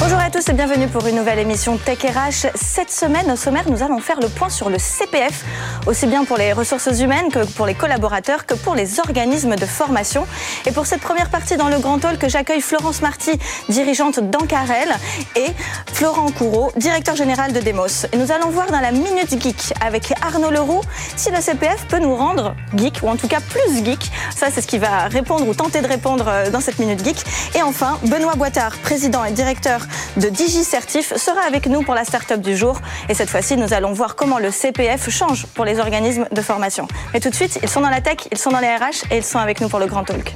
Bonjour 0.00 0.20
à 0.20 0.30
tous 0.30 0.48
et 0.48 0.52
bienvenue 0.52 0.86
pour 0.86 1.04
une 1.08 1.16
nouvelle 1.16 1.40
émission 1.40 1.76
Tech 1.76 1.98
RH. 1.98 2.52
Cette 2.54 2.92
semaine, 2.92 3.32
au 3.32 3.36
sommaire, 3.36 3.68
nous 3.68 3.82
allons 3.82 3.98
faire 3.98 4.20
le 4.20 4.28
point 4.28 4.48
sur 4.48 4.70
le 4.70 4.78
CPF, 4.78 5.44
aussi 5.88 6.06
bien 6.06 6.24
pour 6.24 6.36
les 6.36 6.52
ressources 6.52 7.00
humaines 7.00 7.32
que 7.32 7.44
pour 7.44 7.66
les 7.66 7.74
collaborateurs, 7.74 8.46
que 8.46 8.54
pour 8.54 8.76
les 8.76 9.00
organismes 9.00 9.56
de 9.56 9.66
formation. 9.66 10.24
Et 10.66 10.70
pour 10.70 10.86
cette 10.86 11.00
première 11.00 11.30
partie 11.30 11.56
dans 11.56 11.68
le 11.68 11.80
Grand 11.80 12.02
Hall, 12.04 12.16
que 12.16 12.28
j'accueille 12.28 12.60
Florence 12.60 13.02
Marty, 13.02 13.32
dirigeante 13.68 14.20
d'Ancarel, 14.20 14.88
et 15.34 15.48
Florent 15.92 16.30
Courreau, 16.30 16.70
directeur 16.76 17.16
général 17.16 17.52
de 17.52 17.58
Demos. 17.58 18.06
Et 18.12 18.16
nous 18.18 18.30
allons 18.30 18.50
voir 18.50 18.70
dans 18.70 18.80
la 18.80 18.92
Minute 18.92 19.42
Geek 19.42 19.74
avec 19.80 20.14
Arnaud 20.22 20.52
Leroux 20.52 20.82
si 21.16 21.32
le 21.32 21.40
CPF 21.40 21.86
peut 21.88 21.98
nous 21.98 22.14
rendre 22.14 22.54
geek, 22.76 23.00
ou 23.02 23.08
en 23.08 23.16
tout 23.16 23.26
cas 23.26 23.40
plus 23.40 23.84
geek. 23.84 24.12
Ça, 24.34 24.46
c'est 24.54 24.60
ce 24.60 24.68
qui 24.68 24.78
va 24.78 25.08
répondre 25.08 25.46
ou 25.48 25.54
tenter 25.54 25.80
de 25.80 25.88
répondre 25.88 26.26
euh, 26.28 26.50
dans 26.50 26.60
cette 26.60 26.78
Minute 26.78 27.04
Geek. 27.04 27.18
Et 27.56 27.62
enfin, 27.62 27.98
Benoît 28.04 28.36
Boitard, 28.36 28.76
président 28.78 29.24
et 29.24 29.32
directeur 29.32 29.87
de 30.16 30.28
DigiCertif 30.28 31.16
sera 31.16 31.40
avec 31.42 31.66
nous 31.66 31.82
pour 31.82 31.94
la 31.94 32.04
start-up 32.04 32.40
du 32.40 32.56
jour. 32.56 32.80
Et 33.08 33.14
cette 33.14 33.30
fois-ci, 33.30 33.56
nous 33.56 33.72
allons 33.72 33.92
voir 33.92 34.16
comment 34.16 34.38
le 34.38 34.50
CPF 34.50 35.08
change 35.10 35.46
pour 35.46 35.64
les 35.64 35.78
organismes 35.78 36.26
de 36.30 36.42
formation. 36.42 36.88
Mais 37.12 37.20
tout 37.20 37.30
de 37.30 37.34
suite, 37.34 37.58
ils 37.62 37.68
sont 37.68 37.80
dans 37.80 37.90
la 37.90 38.00
tech, 38.00 38.16
ils 38.30 38.38
sont 38.38 38.50
dans 38.50 38.60
les 38.60 38.68
RH 38.68 39.10
et 39.10 39.18
ils 39.18 39.24
sont 39.24 39.38
avec 39.38 39.60
nous 39.60 39.68
pour 39.68 39.78
le 39.78 39.86
Grand 39.86 40.04
Talk. 40.04 40.34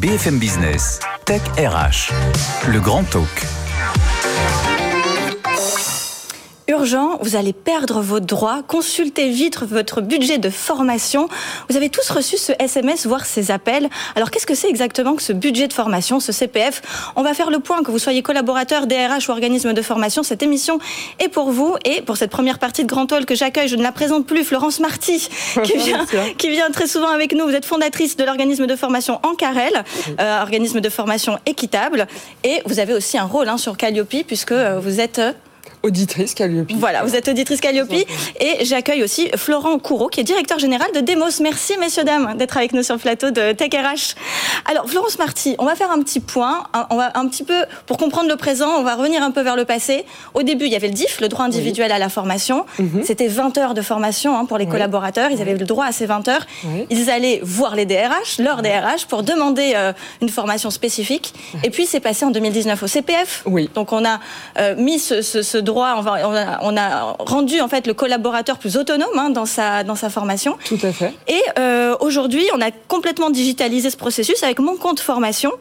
BFM 0.00 0.38
Business, 0.38 1.00
Tech 1.24 1.40
RH, 1.58 2.12
le 2.68 2.80
Grand 2.80 3.02
Talk. 3.04 3.55
Urgent, 6.68 7.18
vous 7.20 7.36
allez 7.36 7.52
perdre 7.52 8.00
vos 8.00 8.20
droits, 8.20 8.62
consultez 8.66 9.28
vite 9.30 9.58
votre 9.62 10.00
budget 10.00 10.38
de 10.38 10.50
formation. 10.50 11.28
Vous 11.68 11.76
avez 11.76 11.88
tous 11.88 12.08
reçu 12.10 12.36
ce 12.36 12.52
SMS, 12.58 13.06
voire 13.06 13.24
ces 13.24 13.50
appels. 13.50 13.88
Alors 14.14 14.30
qu'est-ce 14.30 14.46
que 14.46 14.54
c'est 14.54 14.68
exactement 14.68 15.14
que 15.14 15.22
ce 15.22 15.32
budget 15.32 15.68
de 15.68 15.72
formation, 15.72 16.20
ce 16.20 16.32
CPF 16.32 16.82
On 17.14 17.22
va 17.22 17.34
faire 17.34 17.50
le 17.50 17.60
point, 17.60 17.82
que 17.82 17.90
vous 17.90 17.98
soyez 17.98 18.22
collaborateur, 18.22 18.86
DRH 18.86 19.28
ou 19.28 19.32
organisme 19.32 19.72
de 19.72 19.82
formation. 19.82 20.22
Cette 20.22 20.42
émission 20.42 20.78
est 21.18 21.28
pour 21.28 21.50
vous 21.50 21.76
et 21.84 22.02
pour 22.02 22.16
cette 22.16 22.30
première 22.30 22.58
partie 22.58 22.82
de 22.82 22.88
Grand 22.88 23.10
Hall 23.12 23.26
que 23.26 23.34
j'accueille, 23.34 23.68
je 23.68 23.76
ne 23.76 23.82
la 23.82 23.92
présente 23.92 24.26
plus, 24.26 24.44
Florence 24.44 24.80
Marty, 24.80 25.28
qui 25.62 25.76
vient, 25.76 26.04
qui 26.36 26.50
vient 26.50 26.70
très 26.70 26.86
souvent 26.86 27.08
avec 27.08 27.32
nous. 27.32 27.44
Vous 27.44 27.54
êtes 27.54 27.64
fondatrice 27.64 28.16
de 28.16 28.24
l'organisme 28.24 28.66
de 28.66 28.76
formation 28.76 29.20
Encarel, 29.22 29.84
euh, 30.20 30.42
organisme 30.42 30.80
de 30.80 30.88
formation 30.88 31.38
équitable. 31.46 32.06
Et 32.44 32.62
vous 32.66 32.80
avez 32.80 32.94
aussi 32.94 33.18
un 33.18 33.24
rôle 33.24 33.48
hein, 33.48 33.58
sur 33.58 33.76
Calliope 33.76 34.06
puisque 34.26 34.52
euh, 34.52 34.78
vous 34.78 35.00
êtes 35.00 35.18
euh, 35.18 35.32
auditrice 35.82 36.34
Calliope. 36.34 36.70
Voilà, 36.74 37.04
vous 37.04 37.16
êtes 37.16 37.28
auditrice 37.28 37.60
Calliope. 37.60 37.92
Et 37.92 38.64
j'accueille 38.64 39.02
aussi 39.02 39.28
Florent 39.36 39.78
Courreau, 39.78 40.08
qui 40.08 40.20
est 40.20 40.24
directeur 40.24 40.58
général 40.58 40.88
de 40.94 41.00
Demos. 41.00 41.40
Merci, 41.40 41.74
messieurs, 41.78 42.04
dames, 42.04 42.34
d'être 42.36 42.56
avec 42.56 42.72
nous 42.72 42.82
sur 42.82 42.94
le 42.94 43.00
plateau 43.00 43.30
de 43.30 43.52
Tech 43.52 43.70
RH. 43.72 44.14
Alors, 44.70 44.88
Florence 44.88 45.18
Marty, 45.18 45.54
on 45.58 45.64
va 45.64 45.74
faire 45.74 45.90
un 45.90 46.00
petit 46.00 46.20
point. 46.20 46.64
On 46.90 46.96
va 46.96 47.12
un 47.14 47.28
petit 47.28 47.44
peu, 47.44 47.64
pour 47.86 47.96
comprendre 47.96 48.28
le 48.28 48.36
présent, 48.36 48.68
on 48.78 48.82
va 48.82 48.94
revenir 48.94 49.22
un 49.22 49.30
peu 49.30 49.42
vers 49.42 49.56
le 49.56 49.64
passé. 49.64 50.04
Au 50.34 50.42
début, 50.42 50.66
il 50.66 50.72
y 50.72 50.76
avait 50.76 50.88
le 50.88 50.94
DIF, 50.94 51.20
le 51.20 51.28
droit 51.28 51.44
individuel 51.44 51.92
à 51.92 51.98
la 51.98 52.08
formation. 52.08 52.66
Mhm. 52.78 53.02
C'était 53.04 53.28
20 53.28 53.56
heures 53.58 53.74
de 53.74 53.82
formation 53.82 54.36
hein, 54.36 54.44
pour 54.44 54.58
les 54.58 54.66
collaborateurs. 54.66 55.30
Ils 55.30 55.40
avaient 55.40 55.56
le 55.56 55.64
droit 55.64 55.86
à 55.86 55.92
ces 55.92 56.06
20 56.06 56.28
heures. 56.28 56.46
Ils 56.90 57.10
allaient 57.10 57.40
voir 57.42 57.74
les 57.74 57.86
DRH, 57.86 58.38
leur 58.38 58.62
DRH, 58.62 59.06
pour 59.06 59.22
demander 59.22 59.72
euh, 59.74 59.92
une 60.20 60.28
formation 60.28 60.70
spécifique. 60.70 61.34
Et 61.64 61.70
puis, 61.70 61.86
c'est 61.86 62.00
passé 62.00 62.24
en 62.24 62.30
2019 62.30 62.82
au 62.82 62.86
CPF. 62.86 63.42
Oui. 63.46 63.70
Donc, 63.74 63.92
on 63.92 64.04
a 64.04 64.20
euh, 64.58 64.74
mis 64.76 64.98
ce, 64.98 65.22
ce, 65.22 65.42
ce 65.42 65.58
droit 65.66 66.02
on, 66.62 66.76
a, 66.76 67.16
rendu 67.18 67.60
en 67.60 67.68
fait 67.68 67.86
le 67.86 67.92
collaborateur 67.92 68.58
plus 68.58 68.78
autonome 68.78 69.08
hein, 69.18 69.30
dans, 69.30 69.44
sa, 69.44 69.84
dans 69.84 69.94
sa 69.94 70.08
formation. 70.08 70.56
Tout 70.64 70.78
à 70.82 70.92
fait. 70.92 71.12
Et 71.28 71.42
euh, 71.58 71.94
aujourd'hui, 72.00 72.44
on 72.54 72.60
a 72.60 72.70
complètement 72.70 73.30
digitalisé 73.30 73.90
ce 73.90 73.96
processus 73.96 74.42
avec 74.42 74.58
mon 74.58 74.76
compte 74.76 75.00
formation. 75.00 75.52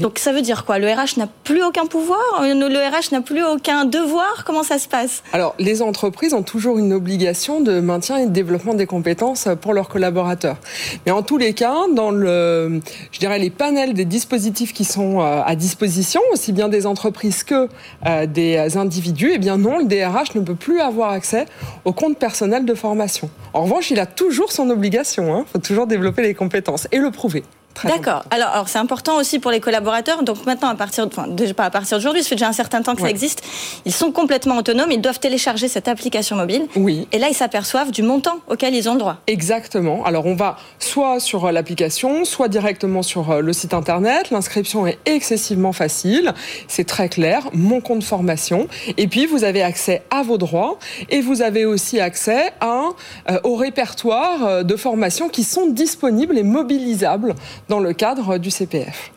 Donc 0.00 0.18
ça 0.18 0.32
veut 0.32 0.42
dire 0.42 0.64
quoi? 0.64 0.78
Le 0.78 0.88
RH 0.88 1.18
n'a 1.18 1.28
plus 1.44 1.62
aucun 1.62 1.86
pouvoir? 1.86 2.20
Le 2.42 2.88
RH 2.88 3.12
n'a 3.12 3.20
plus 3.20 3.44
aucun 3.44 3.84
devoir? 3.84 4.44
Comment 4.44 4.62
ça 4.62 4.78
se 4.78 4.88
passe? 4.88 5.22
Alors, 5.32 5.54
les 5.58 5.82
entreprises 5.82 6.34
ont 6.34 6.42
toujours 6.42 6.78
une 6.78 6.92
obligation 6.92 7.60
de 7.60 7.80
maintien 7.80 8.18
et 8.18 8.26
de 8.26 8.32
développement 8.32 8.74
des 8.74 8.86
compétences 8.86 9.48
pour 9.60 9.74
leurs 9.74 9.88
collaborateurs. 9.88 10.56
Mais 11.04 11.12
en 11.12 11.22
tous 11.22 11.38
les 11.38 11.54
cas, 11.54 11.74
dans 11.94 12.10
le, 12.10 12.80
je 13.12 13.18
dirais 13.18 13.38
les 13.38 13.50
panels 13.50 13.94
des 13.94 14.04
dispositifs 14.04 14.72
qui 14.72 14.84
sont 14.84 15.20
euh, 15.20 15.42
à 15.44 15.54
disposition, 15.56 16.20
aussi 16.32 16.52
bien 16.52 16.68
des 16.68 16.86
entreprises 16.86 17.44
que 17.44 17.68
euh, 18.06 18.26
des 18.26 18.76
individus, 18.76 19.32
eh 19.34 19.38
bien 19.38 19.45
non, 19.56 19.78
le 19.78 19.84
DRH 19.84 20.34
ne 20.34 20.40
peut 20.40 20.54
plus 20.54 20.80
avoir 20.80 21.10
accès 21.10 21.46
au 21.84 21.92
compte 21.92 22.18
personnel 22.18 22.64
de 22.64 22.74
formation. 22.74 23.30
En 23.52 23.62
revanche, 23.62 23.90
il 23.90 24.00
a 24.00 24.06
toujours 24.06 24.52
son 24.52 24.68
obligation. 24.70 25.26
Il 25.26 25.30
hein. 25.30 25.44
faut 25.50 25.58
toujours 25.58 25.86
développer 25.86 26.22
les 26.22 26.34
compétences 26.34 26.88
et 26.92 26.98
le 26.98 27.10
prouver. 27.10 27.44
D'accord. 27.84 28.24
Alors, 28.30 28.48
alors 28.48 28.68
c'est 28.68 28.78
important 28.78 29.16
aussi 29.16 29.38
pour 29.38 29.50
les 29.50 29.60
collaborateurs. 29.60 30.22
Donc 30.22 30.46
maintenant, 30.46 30.68
à 30.68 30.74
partir, 30.74 31.06
enfin, 31.06 31.26
déjà 31.28 31.54
pas 31.54 31.64
à 31.64 31.70
partir 31.70 31.98
d'aujourd'hui, 31.98 32.22
ça 32.22 32.30
fait 32.30 32.34
déjà 32.36 32.48
un 32.48 32.52
certain 32.52 32.82
temps 32.82 32.94
que 32.94 33.02
ça 33.02 33.10
existe. 33.10 33.42
Ils 33.84 33.92
sont 33.92 34.12
complètement 34.12 34.56
autonomes. 34.56 34.90
Ils 34.90 35.00
doivent 35.00 35.20
télécharger 35.20 35.68
cette 35.68 35.88
application 35.88 36.36
mobile. 36.36 36.66
Oui. 36.76 37.08
Et 37.12 37.18
là, 37.18 37.28
ils 37.28 37.34
s'aperçoivent 37.34 37.90
du 37.90 38.02
montant 38.02 38.38
auquel 38.48 38.74
ils 38.74 38.88
ont 38.88 38.94
le 38.94 39.00
droit. 39.00 39.16
Exactement. 39.26 40.04
Alors, 40.04 40.26
on 40.26 40.34
va 40.34 40.56
soit 40.78 41.20
sur 41.20 41.46
euh, 41.46 41.52
l'application, 41.52 42.24
soit 42.24 42.48
directement 42.48 43.02
sur 43.02 43.30
euh, 43.30 43.40
le 43.40 43.52
site 43.52 43.74
internet. 43.74 44.30
L'inscription 44.30 44.86
est 44.86 44.98
excessivement 45.04 45.72
facile. 45.72 46.32
C'est 46.68 46.84
très 46.86 47.08
clair. 47.08 47.48
Mon 47.52 47.80
compte 47.80 48.04
formation. 48.04 48.68
Et 48.96 49.08
puis, 49.08 49.26
vous 49.26 49.44
avez 49.44 49.62
accès 49.62 50.02
à 50.10 50.22
vos 50.22 50.38
droits 50.38 50.78
et 51.10 51.20
vous 51.20 51.42
avez 51.42 51.64
aussi 51.64 52.00
accès 52.00 52.52
à, 52.60 52.88
euh, 53.30 53.38
au 53.44 53.56
répertoire 53.56 54.64
de 54.64 54.76
formations 54.76 55.28
qui 55.28 55.44
sont 55.44 55.66
disponibles 55.66 56.38
et 56.38 56.42
mobilisables 56.42 57.34
dans 57.68 57.80
le 57.80 57.92
cadre 57.92 58.38
du 58.38 58.50
CPF. 58.50 59.10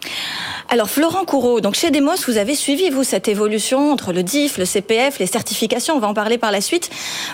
Alors 0.71 0.87
Florent 0.87 1.25
Courreau, 1.25 1.61
donc 1.61 1.73
chez 1.73 1.89
Demos, 1.89 2.11
vous 2.27 2.37
avez 2.37 2.53
suivi 2.53 2.91
vous 2.91 3.03
cette 3.03 3.27
évolution 3.27 3.91
entre 3.91 4.13
le 4.13 4.21
DIF, 4.21 4.59
le 4.59 4.65
CPF, 4.65 5.17
les 5.17 5.25
certifications. 5.25 5.95
On 5.95 5.99
va 5.99 6.07
en 6.07 6.13
parler 6.13 6.37
par 6.37 6.51
la 6.51 6.61
suite. 6.61 6.91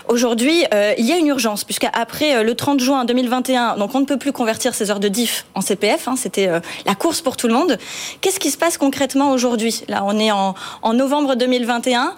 Aujourd'hui, 0.08 0.64
euh, 0.74 0.94
il 0.98 1.06
y 1.06 1.12
a 1.12 1.18
une 1.18 1.28
urgence 1.28 1.66
puisqu'après 1.66 2.38
euh, 2.38 2.44
le 2.44 2.56
30 2.56 2.80
juin 2.80 3.04
2021, 3.04 3.76
donc 3.76 3.94
on 3.94 4.00
ne 4.00 4.06
peut 4.06 4.16
plus 4.18 4.32
convertir 4.32 4.74
ces 4.74 4.90
heures 4.90 5.02
de 5.02 5.10
DIF 5.10 5.46
en 5.54 5.60
CPF. 5.60 6.08
Hein, 6.08 6.16
C'était 6.18 6.48
euh, 6.48 6.62
la 6.86 6.96
course 6.96 7.20
pour 7.20 7.36
tout 7.36 7.48
le 7.48 7.54
monde. 7.54 7.78
Qu'est-ce 8.22 8.40
qui 8.40 8.52
se 8.52 8.58
passe 8.58 8.78
concrètement 8.78 9.32
aujourd'hui? 9.32 9.82
Là, 9.90 10.04
on 10.06 10.18
est 10.18 10.32
en, 10.32 10.56
en 10.82 10.94
novembre 10.94 11.36
2021. 11.36 12.16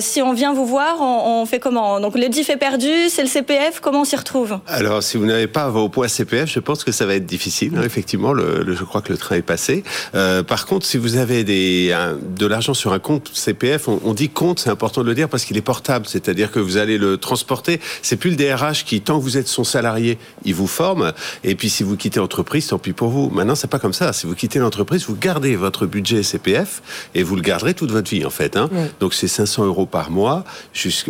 si 0.00 0.20
on 0.20 0.32
vient 0.32 0.52
vous 0.52 0.66
voir, 0.66 1.00
on, 1.00 1.42
on 1.42 1.46
fait 1.46 1.60
comment? 1.60 2.00
Donc 2.00 2.16
le 2.18 2.28
DIF 2.28 2.50
est 2.50 2.56
perdu, 2.56 3.08
c'est 3.08 3.22
le 3.22 3.28
CPF. 3.28 3.78
Comment 3.78 4.00
on 4.00 4.04
s'y 4.04 4.16
retrouve? 4.16 4.58
Alors, 4.66 5.00
si 5.04 5.16
vous 5.16 5.26
n'avez 5.26 5.46
pas 5.46 5.68
vos 5.68 5.88
points 5.88 6.08
CPF, 6.08 6.50
je 6.50 6.58
pense 6.58 6.82
que 6.82 6.90
ça 6.90 7.06
va 7.06 7.14
être 7.14 7.26
difficile. 7.26 7.74
Hein, 7.76 7.82
effectivement, 7.84 8.32
le, 8.36 8.74
je 8.74 8.84
crois 8.84 9.02
que 9.02 9.12
le 9.12 9.18
train 9.18 9.36
est 9.36 9.42
passé. 9.42 9.84
Euh, 10.14 10.42
par 10.42 10.66
contre, 10.66 10.86
si 10.86 10.98
vous 10.98 11.16
avez 11.16 11.44
des, 11.44 11.96
de 12.36 12.46
l'argent 12.46 12.74
sur 12.74 12.92
un 12.92 12.98
compte 12.98 13.30
CPF, 13.32 13.88
on, 13.88 14.14
dit 14.14 14.28
compte, 14.28 14.60
c'est 14.60 14.70
important 14.70 15.02
de 15.02 15.06
le 15.06 15.14
dire 15.14 15.28
parce 15.28 15.44
qu'il 15.44 15.56
est 15.56 15.62
portable, 15.62 16.06
c'est-à-dire 16.06 16.50
que 16.50 16.58
vous 16.58 16.76
allez 16.76 16.98
le 16.98 17.16
transporter. 17.16 17.80
C'est 18.02 18.16
plus 18.16 18.30
le 18.30 18.36
DRH 18.36 18.84
qui, 18.84 19.00
tant 19.00 19.18
que 19.18 19.24
vous 19.24 19.36
êtes 19.36 19.48
son 19.48 19.64
salarié, 19.64 20.18
il 20.44 20.54
vous 20.54 20.66
forme. 20.66 21.12
Et 21.44 21.54
puis 21.54 21.70
si 21.70 21.82
vous 21.82 21.96
quittez 21.96 22.20
l'entreprise, 22.20 22.66
tant 22.68 22.78
pis 22.78 22.92
pour 22.92 23.08
vous. 23.08 23.30
Maintenant, 23.30 23.54
c'est 23.54 23.70
pas 23.70 23.78
comme 23.78 23.92
ça. 23.92 24.12
Si 24.12 24.26
vous 24.26 24.34
quittez 24.34 24.58
l'entreprise, 24.58 25.06
vous 25.06 25.16
gardez 25.16 25.56
votre 25.56 25.86
budget 25.86 26.22
CPF 26.22 26.82
et 27.14 27.22
vous 27.22 27.36
le 27.36 27.42
garderez 27.42 27.74
toute 27.74 27.90
votre 27.90 28.10
vie 28.10 28.24
en 28.24 28.30
fait. 28.30 28.56
Hein. 28.56 28.68
Donc 29.00 29.14
c'est 29.14 29.28
500 29.28 29.64
euros 29.64 29.86
par 29.86 30.10
mois, 30.10 30.44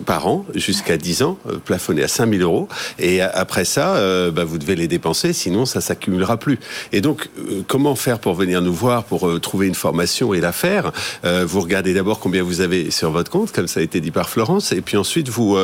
par 0.04 0.26
an, 0.26 0.44
jusqu'à 0.54 0.96
10 0.96 1.22
ans, 1.22 1.38
euh, 1.48 1.58
plafonné 1.58 2.02
à 2.02 2.08
5000 2.08 2.42
euros. 2.42 2.68
Et 2.98 3.20
après 3.20 3.64
ça, 3.64 3.96
euh, 3.96 4.30
bah, 4.30 4.44
vous 4.44 4.58
devez 4.58 4.76
les 4.76 4.88
dépenser, 4.88 5.32
sinon 5.32 5.66
ça 5.66 5.80
s'accumulera 5.80 6.36
plus. 6.36 6.58
Et 6.92 7.00
donc, 7.00 7.15
euh, 7.38 7.62
comment 7.66 7.94
faire 7.94 8.18
pour 8.18 8.34
venir 8.34 8.62
nous 8.62 8.72
voir, 8.72 9.04
pour 9.04 9.40
trouver 9.40 9.66
une 9.66 9.74
formation 9.74 10.34
et 10.34 10.40
la 10.40 10.52
faire? 10.52 10.92
vous 11.46 11.60
regardez 11.60 11.94
d'abord 11.94 12.20
combien 12.20 12.42
vous 12.42 12.60
avez 12.60 12.90
sur 12.90 13.10
votre 13.10 13.30
compte, 13.30 13.52
comme 13.52 13.66
ça 13.66 13.80
a 13.80 13.82
été 13.82 14.00
dit 14.00 14.10
par 14.10 14.28
Florence, 14.28 14.72
et 14.72 14.80
puis 14.80 14.96
ensuite 14.96 15.28
vous 15.28 15.56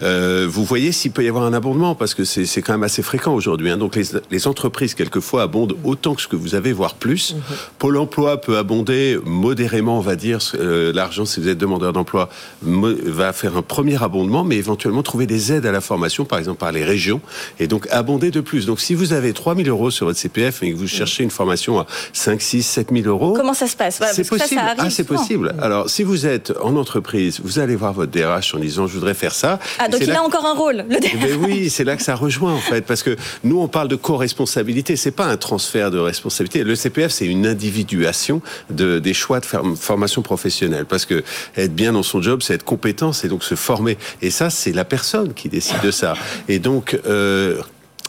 vous 0.00 0.64
voyez 0.64 0.92
s'il 0.92 1.12
peut 1.12 1.24
y 1.24 1.28
avoir 1.28 1.44
un 1.44 1.52
abondement 1.52 1.94
parce 1.94 2.14
que 2.14 2.24
c'est 2.24 2.62
quand 2.62 2.72
même 2.72 2.82
assez 2.82 3.02
fréquent 3.02 3.34
aujourd'hui. 3.34 3.70
Hein. 3.70 3.76
Donc 3.76 3.96
les, 3.96 4.04
les, 4.30 4.46
entreprises 4.46 4.94
quelquefois 4.94 5.42
abondent 5.42 5.76
autant 5.84 6.14
que 6.14 6.22
ce 6.22 6.28
que 6.28 6.36
vous 6.36 6.54
avez, 6.54 6.72
voire 6.72 6.94
plus. 6.94 7.34
Mhm. 7.34 7.56
Pôle 7.78 7.96
Emploi 7.96 8.40
peut 8.40 8.56
abonder 8.56 9.18
modérément, 9.24 9.98
on 9.98 10.02
va 10.02 10.16
dire, 10.16 10.38
l'argent 10.58 11.24
si 11.24 11.40
vous 11.40 11.48
êtes 11.48 11.58
demandeur 11.58 11.92
d'emploi 11.92 12.28
va 12.62 13.32
faire 13.32 13.56
un 13.56 13.62
premier 13.62 14.02
abondement, 14.02 14.44
mais 14.44 14.56
éventuellement 14.56 15.02
trouver 15.02 15.26
des 15.26 15.52
aides 15.52 15.66
à 15.66 15.72
la 15.72 15.80
formation, 15.80 16.24
par 16.24 16.38
exemple 16.38 16.58
par 16.58 16.72
les 16.72 16.84
régions, 16.84 17.20
et 17.58 17.66
donc 17.66 17.86
abonder 17.90 18.30
de 18.30 18.40
plus. 18.40 18.66
Donc 18.66 18.80
si 18.80 18.94
vous 18.94 19.12
avez 19.12 19.32
3 19.32 19.54
000 19.54 19.68
euros 19.68 19.90
sur 19.90 20.06
votre 20.06 20.18
CPF 20.18 20.62
et 20.62 20.72
que 20.72 20.76
vous 20.76 20.86
cherchez 20.98 21.22
une 21.24 21.30
formation 21.30 21.78
à 21.80 21.86
5, 22.12 22.40
6, 22.40 22.62
7 22.62 22.88
000 22.92 23.06
euros... 23.06 23.34
Comment 23.34 23.54
ça 23.54 23.66
se 23.66 23.76
passe? 23.76 24.00
C'est 24.12 24.28
possible. 24.28 24.60
ah, 24.78 24.90
c'est 24.90 25.04
possible. 25.04 25.54
Alors 25.60 25.88
si 25.90 26.02
vous 26.02 26.26
êtes 26.26 26.52
en 26.60 26.76
entreprise, 26.76 27.40
vous 27.42 27.58
allez 27.58 27.76
voir 27.76 27.92
votre 27.92 28.12
DRH 28.12 28.54
en 28.54 28.58
disant 28.58 28.86
je 28.86 28.94
voudrais 28.94 29.14
faire 29.14 29.34
ça. 29.34 29.58
Ah, 29.78 29.88
donc 29.88 30.00
il 30.02 30.10
a 30.12 30.22
encore 30.22 30.46
un 30.46 30.54
rôle, 30.54 30.84
le 30.88 31.00
DRH. 31.00 31.14
Mais 31.22 31.32
oui, 31.32 31.70
c'est 31.70 31.84
là 31.84 31.96
que 31.96 32.02
ça 32.02 32.14
rejoint 32.14 32.54
en 32.54 32.60
fait, 32.60 32.82
parce 32.82 33.02
que 33.02 33.16
nous 33.44 33.60
on 33.60 33.68
parle 33.68 33.88
de 33.88 33.96
co-responsabilité, 33.96 34.96
c'est 34.96 35.10
pas 35.10 35.26
un 35.26 35.36
transfert 35.36 35.90
de 35.90 35.98
responsabilité. 35.98 36.64
Le 36.64 36.74
CPF 36.74 37.12
c'est 37.12 37.26
une 37.26 37.46
individuation 37.46 38.42
de, 38.70 38.98
des 38.98 39.14
choix 39.14 39.40
de 39.40 39.46
formation 39.46 40.22
professionnelle, 40.22 40.86
parce 40.86 41.06
que 41.06 41.22
être 41.56 41.74
bien 41.74 41.92
dans 41.92 42.02
son 42.02 42.22
job, 42.22 42.42
c'est 42.42 42.54
être 42.54 42.64
compétent, 42.64 43.12
c'est 43.12 43.28
donc 43.28 43.44
se 43.44 43.54
former. 43.54 43.98
Et 44.22 44.30
ça, 44.30 44.50
c'est 44.50 44.72
la 44.72 44.84
personne 44.84 45.34
qui 45.34 45.48
décide 45.48 45.80
de 45.82 45.90
ça. 45.90 46.14
Et 46.48 46.58
donc, 46.58 46.98
euh, 47.06 47.60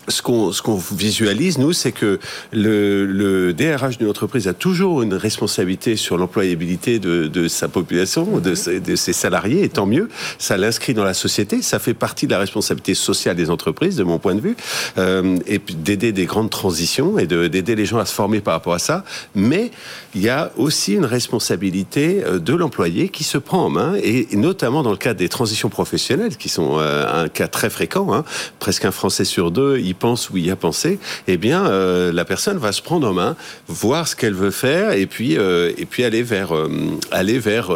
ce 0.09 0.21
qu'on 0.21 0.51
ce 0.51 0.61
qu'on 0.61 0.75
visualise 0.91 1.57
nous, 1.57 1.73
c'est 1.73 1.91
que 1.91 2.19
le, 2.51 3.05
le 3.05 3.53
DRH 3.53 3.97
d'une 3.97 4.09
entreprise 4.09 4.47
a 4.47 4.53
toujours 4.53 5.01
une 5.01 5.13
responsabilité 5.13 5.95
sur 5.95 6.17
l'employabilité 6.17 6.99
de, 6.99 7.27
de, 7.27 7.47
sa 7.47 7.67
population, 7.67 8.39
de, 8.39 8.79
de, 8.79 8.95
ses 8.95 9.13
salariés, 9.13 9.63
et 9.63 9.69
tant 9.69 9.85
mieux. 9.85 10.09
Ça 10.37 10.57
l'inscrit 10.57 10.93
dans 10.93 11.03
la 11.03 11.13
société, 11.13 11.61
ça 11.61 11.79
fait 11.79 11.93
partie 11.93 12.25
de 12.25 12.31
la 12.31 12.39
responsabilité 12.39 12.93
sociale 12.93 13.35
des 13.35 13.49
entreprises, 13.49 13.95
de 13.95 14.03
mon 14.03 14.19
point 14.19 14.35
de 14.35 14.41
vue, 14.41 14.55
euh, 14.97 15.37
et 15.47 15.59
d'aider 15.59 16.11
des 16.11 16.25
grandes 16.25 16.49
transitions 16.49 17.17
et 17.19 17.27
d'aider 17.27 17.75
les 17.75 17.85
gens 17.85 17.99
à 17.99 18.05
se 18.05 18.13
former 18.13 18.41
par 18.41 18.53
rapport 18.53 18.73
à 18.73 18.79
ça. 18.79 19.03
Mais 19.35 19.71
il 20.15 20.21
y 20.21 20.29
a 20.29 20.51
aussi 20.57 20.93
une 20.93 21.05
responsabilité 21.05 22.23
euh, 22.23 22.39
de 22.39 22.53
l'employé 22.53 23.09
qui 23.09 23.23
se 23.23 23.37
prend 23.37 23.65
en 23.65 23.69
main, 23.69 23.93
et 24.01 24.27
notamment 24.33 24.83
dans 24.83 24.91
le 24.91 24.97
cadre 24.97 25.19
des 25.19 25.29
transitions 25.29 25.69
professionnelles, 25.69 26.37
qui 26.37 26.49
sont 26.49 26.77
euh, 26.79 27.23
un 27.23 27.29
cas 27.29 27.47
très 27.47 27.69
fréquent. 27.69 28.13
Hein. 28.13 28.23
Presque 28.59 28.85
un 28.85 28.91
Français 28.91 29.25
sur 29.25 29.51
deux, 29.51 29.79
il 29.79 29.95
pense 29.99 30.29
ou 30.29 30.37
y 30.37 30.49
a 30.49 30.55
pensé, 30.55 30.99
eh 31.27 31.37
bien, 31.37 31.67
euh, 31.67 32.11
la 32.11 32.25
personne 32.25 32.57
va 32.57 32.71
se 32.71 32.81
prendre 32.81 33.07
en 33.07 33.13
main, 33.13 33.35
voir 33.67 34.07
ce 34.07 34.15
qu'elle 34.15 34.33
veut 34.33 34.51
faire, 34.51 34.93
et 34.93 35.05
puis, 35.05 35.37
euh, 35.37 35.71
et 35.77 35.85
puis 35.85 36.03
aller 36.03 36.23
vers, 36.23 36.55
euh, 36.55 36.69
aller 37.11 37.37
vers 37.37 37.69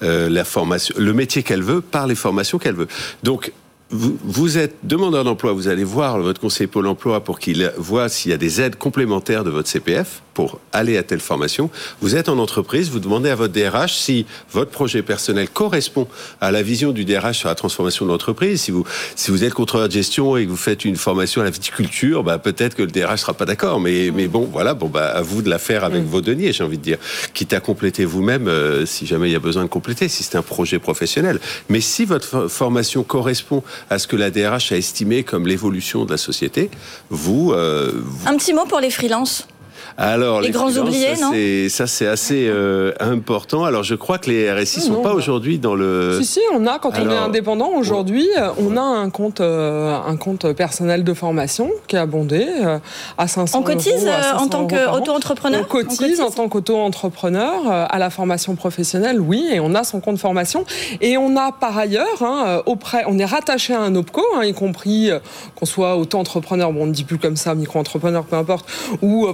la 0.00 0.44
formation, 0.44 0.94
le 0.98 1.12
métier 1.12 1.42
qu'elle 1.42 1.62
veut 1.62 1.80
par 1.80 2.06
les 2.06 2.14
formations 2.14 2.58
qu'elle 2.58 2.74
veut. 2.74 2.88
Donc, 3.22 3.52
vous, 3.90 4.58
êtes 4.58 4.74
demandeur 4.82 5.24
d'emploi, 5.24 5.52
vous 5.52 5.68
allez 5.68 5.84
voir 5.84 6.18
votre 6.18 6.40
conseiller 6.40 6.66
Pôle 6.66 6.86
emploi 6.86 7.24
pour 7.24 7.38
qu'il 7.38 7.72
voit 7.78 8.08
s'il 8.08 8.30
y 8.30 8.34
a 8.34 8.36
des 8.36 8.60
aides 8.60 8.76
complémentaires 8.76 9.44
de 9.44 9.50
votre 9.50 9.68
CPF 9.68 10.22
pour 10.38 10.60
aller 10.72 10.96
à 10.96 11.02
telle 11.02 11.18
formation. 11.18 11.68
Vous 12.00 12.14
êtes 12.14 12.28
en 12.28 12.38
entreprise, 12.38 12.90
vous 12.90 13.00
demandez 13.00 13.28
à 13.28 13.34
votre 13.34 13.52
DRH 13.52 13.94
si 13.94 14.24
votre 14.52 14.70
projet 14.70 15.02
personnel 15.02 15.48
correspond 15.48 16.06
à 16.40 16.52
la 16.52 16.62
vision 16.62 16.92
du 16.92 17.04
DRH 17.04 17.38
sur 17.38 17.48
la 17.48 17.56
transformation 17.56 18.06
de 18.06 18.12
l'entreprise. 18.12 18.60
Si 18.60 18.70
vous, 18.70 18.84
si 19.16 19.32
vous 19.32 19.42
êtes 19.42 19.52
contrôleur 19.52 19.88
de 19.88 19.92
gestion 19.92 20.36
et 20.36 20.44
que 20.44 20.50
vous 20.50 20.56
faites 20.56 20.84
une 20.84 20.94
formation 20.94 21.40
à 21.40 21.44
la 21.44 21.50
viticulture, 21.50 22.22
bah, 22.22 22.38
peut-être 22.38 22.76
que 22.76 22.82
le 22.82 22.88
DRH 22.92 23.22
sera 23.22 23.34
pas 23.34 23.46
d'accord. 23.46 23.80
Mais, 23.80 24.12
mais 24.14 24.28
bon, 24.28 24.48
voilà, 24.52 24.74
bon, 24.74 24.86
bah, 24.86 25.08
à 25.08 25.22
vous 25.22 25.42
de 25.42 25.50
la 25.50 25.58
faire 25.58 25.82
avec 25.82 26.04
mm. 26.04 26.06
vos 26.06 26.20
deniers, 26.20 26.52
j'ai 26.52 26.62
envie 26.62 26.78
de 26.78 26.84
dire. 26.84 26.98
Quitte 27.34 27.52
à 27.52 27.58
compléter 27.58 28.04
vous-même, 28.04 28.46
euh, 28.46 28.86
si 28.86 29.06
jamais 29.06 29.28
il 29.28 29.32
y 29.32 29.36
a 29.36 29.40
besoin 29.40 29.64
de 29.64 29.68
compléter, 29.68 30.06
si 30.06 30.22
c'est 30.22 30.36
un 30.36 30.42
projet 30.42 30.78
professionnel. 30.78 31.40
Mais 31.68 31.80
si 31.80 32.04
votre 32.04 32.46
formation 32.46 33.02
correspond 33.02 33.64
à 33.90 33.98
ce 33.98 34.06
que 34.06 34.14
la 34.14 34.30
DRH 34.30 34.70
a 34.70 34.76
estimé 34.76 35.24
comme 35.24 35.48
l'évolution 35.48 36.04
de 36.04 36.12
la 36.12 36.16
société, 36.16 36.70
vous, 37.10 37.50
euh, 37.54 37.90
vous... 37.92 38.28
Un 38.28 38.36
petit 38.36 38.52
mot 38.52 38.66
pour 38.66 38.78
les 38.78 38.90
freelances 38.90 39.48
alors, 39.96 40.40
les, 40.40 40.50
grands 40.50 40.70
oubliés, 40.70 41.16
ça, 41.16 41.26
non 41.26 41.32
Ça, 41.68 41.86
c'est 41.86 42.06
assez 42.06 42.46
euh, 42.48 42.92
important. 43.00 43.64
Alors, 43.64 43.82
je 43.82 43.94
crois 43.94 44.18
que 44.18 44.30
les 44.30 44.52
RSI 44.52 44.80
sont 44.80 45.02
pas 45.02 45.14
aujourd'hui 45.14 45.58
dans 45.58 45.74
le. 45.74 46.18
Si, 46.20 46.26
si, 46.26 46.40
on 46.54 46.66
a, 46.66 46.78
quand 46.78 46.92
on 46.98 47.10
est 47.10 47.16
indépendant 47.16 47.70
aujourd'hui, 47.70 48.28
on 48.58 48.76
a 48.76 48.82
un 48.82 49.10
compte, 49.10 49.40
euh, 49.40 49.98
un 50.06 50.16
compte 50.16 50.52
personnel 50.52 51.04
de 51.04 51.14
formation 51.14 51.70
qui 51.86 51.96
est 51.96 51.98
abondé 51.98 52.46
euh, 52.62 52.78
à 53.16 53.28
500 53.28 53.58
On 53.58 53.62
cotise 53.62 54.08
en 54.36 54.48
tant 54.48 54.66
qu'auto-entrepreneur 54.66 55.60
on, 55.62 55.64
cotise 55.64 56.20
en 56.20 56.30
tant 56.30 56.48
qu'auto-entrepreneur 56.48 57.68
à 57.68 57.98
la 57.98 58.10
formation 58.10 58.54
professionnelle, 58.56 59.20
oui, 59.20 59.48
et 59.52 59.60
on 59.60 59.74
a 59.74 59.84
son 59.84 60.00
compte 60.00 60.18
formation. 60.18 60.64
Et 61.00 61.16
on 61.16 61.36
a 61.36 61.52
par 61.52 61.76
ailleurs, 61.76 62.22
hein, 62.22 62.62
auprès, 62.66 63.04
on 63.06 63.18
est 63.18 63.24
rattaché 63.24 63.74
à 63.74 63.80
un 63.80 63.94
OPCO, 63.94 64.22
hein, 64.36 64.44
y 64.44 64.54
compris 64.54 65.10
qu'on 65.54 65.66
soit 65.66 65.96
auto-entrepreneur, 65.96 66.72
bon, 66.72 66.82
on 66.82 66.86
ne 66.86 66.92
dit 66.92 67.04
plus 67.04 67.18
comme 67.18 67.36
ça, 67.36 67.54
micro-entrepreneur, 67.54 68.24
peu 68.24 68.36
importe, 68.36 68.66
ou 69.02 69.26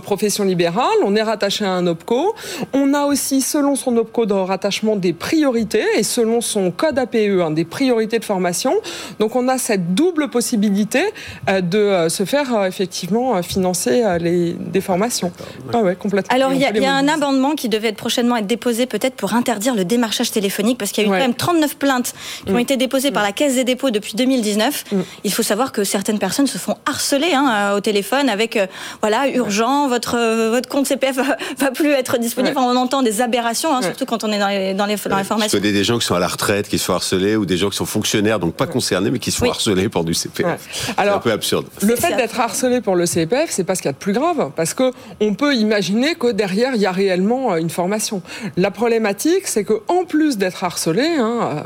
profession 0.45 0.49
libérale 0.49 1.05
on 1.05 1.17
est 1.17 1.23
rattaché 1.23 1.65
à 1.65 1.73
un 1.73 1.87
OPCO. 1.87 2.35
On 2.73 2.95
a 2.95 3.05
aussi, 3.05 3.41
selon 3.41 3.75
son 3.77 3.97
OPCO 3.97 4.27
de 4.27 4.33
rattachement, 4.35 4.97
des 4.97 5.13
priorités 5.13 5.85
et 5.97 6.03
selon 6.03 6.41
son 6.41 6.71
code 6.71 6.99
APE, 6.99 7.17
hein, 7.43 7.51
des 7.51 7.65
priorités 7.65 8.19
de 8.19 8.25
formation. 8.25 8.75
Donc 9.19 9.37
on 9.37 9.49
a 9.49 9.59
cette 9.59 9.95
double 9.95 10.29
possibilité 10.29 11.03
euh, 11.49 11.61
de 11.61 11.79
euh, 11.79 12.09
se 12.09 12.25
faire 12.25 12.55
euh, 12.55 12.67
effectivement 12.67 13.43
financer 13.43 14.03
les, 14.21 14.53
des 14.53 14.81
formations. 14.81 15.33
Ah 15.73 15.83
ouais, 15.83 15.97
complètement. 15.97 16.35
Alors 16.35 16.53
il 16.53 16.61
y 16.61 16.65
a, 16.65 16.95
un 16.95 17.09
amendement 17.09 17.55
qui 17.55 17.69
devait 17.69 17.89
être 17.89 17.97
prochainement 17.97 18.37
être 18.37 18.47
déposé 18.47 18.87
peut-être 18.87 19.15
pour 19.15 19.35
interdire 19.35 19.75
le 19.75 19.85
démarchage 19.85 20.31
téléphonique 20.31 20.79
parce 20.79 20.93
qu'il 20.93 21.05
y 21.05 21.07
a 21.07 21.09
eu 21.09 21.13
quand 21.13 21.19
même 21.19 21.35
39 21.35 21.77
plaintes 21.77 22.15
qui 22.45 22.53
ont 22.53 22.57
mm. 22.57 22.61
été 22.61 22.77
déposées 22.77 23.11
par 23.11 23.23
la 23.23 23.33
Caisse 23.33 23.55
des 23.55 23.65
dépôts 23.65 23.91
depuis 23.91 24.15
2019. 24.15 24.85
Mm. 24.93 25.01
Il 25.25 25.33
faut 25.33 25.43
savoir 25.43 25.73
que 25.73 25.85
certaines 25.85 26.19
personnes 26.19 26.47
se 26.47 26.59
font 26.59 26.77
harceler 26.87 27.33
hein, 27.35 27.75
au 27.77 27.81
téléphone 27.81 28.29
avec 28.29 28.59
voilà 29.01 29.29
urgent 29.29 29.89
votre 29.89 30.17
votre 30.35 30.69
compte 30.69 30.87
CPF 30.87 31.17
va, 31.17 31.37
va 31.59 31.71
plus 31.71 31.91
être 31.91 32.19
disponible. 32.19 32.57
on 32.57 32.77
entend 32.77 33.03
des 33.03 33.21
aberrations, 33.21 33.75
hein, 33.75 33.83
surtout 33.83 34.07
quand 34.07 34.25
on 34.25 34.33
est 34.33 34.39
dans 34.39 34.49
les, 34.49 34.75
dans 34.75 34.87
les, 34.87 34.97
dans 34.97 35.17
les 35.17 35.25
formations. 35.25 35.57
Je 35.57 35.63
connais 35.63 35.73
des 35.73 35.85
gens 35.85 35.99
qui 35.99 36.07
sont 36.07 36.15
à 36.15 36.21
la 36.21 36.29
retraite, 36.29 36.69
qui 36.69 36.79
se 36.79 36.85
font 36.85 36.95
harceler, 36.95 37.37
ou 37.37 37.47
des 37.47 37.57
gens 37.57 37.71
qui 37.71 37.77
sont 37.77 37.87
fonctionnaires, 37.87 38.39
donc 38.39 38.55
pas 38.55 38.67
concernés, 38.67 39.11
mais 39.11 39.19
qui 39.19 39.31
se 39.31 39.39
font 39.39 39.51
harceler 39.51 39.89
pour 39.89 40.05
du 40.05 40.15
CPF. 40.15 40.61
C'est 40.97 41.09
un 41.09 41.19
peu 41.19 41.33
absurde. 41.33 41.67
Le 41.83 41.97
fait 41.97 42.17
d'être 42.17 42.39
harcelé 42.39 42.81
pour 42.81 42.97
le 42.97 43.07
CPF, 43.07 43.51
c'est 43.51 43.65
pas 43.65 43.75
ce 43.75 43.83
qu'il 43.83 43.89
y 43.89 43.91
a 43.91 43.93
de 43.93 43.99
plus 43.99 44.13
grave, 44.13 44.51
parce 44.57 44.75
que 44.75 44.93
on 45.21 45.35
peut 45.35 45.55
imaginer 45.55 46.15
que 46.15 46.33
derrière, 46.33 46.75
il 46.75 46.81
y 46.81 46.87
a 46.87 46.93
réellement 46.93 47.53
euh, 47.53 47.57
une 47.57 47.71
formation. 47.71 48.23
La 48.57 48.71
problématique, 48.71 49.47
c'est 49.47 49.65
que 49.65 49.75
en 49.89 50.05
plus 50.05 50.39
d'être 50.39 50.65
harcelé, 50.65 51.07
hein, 51.19 51.65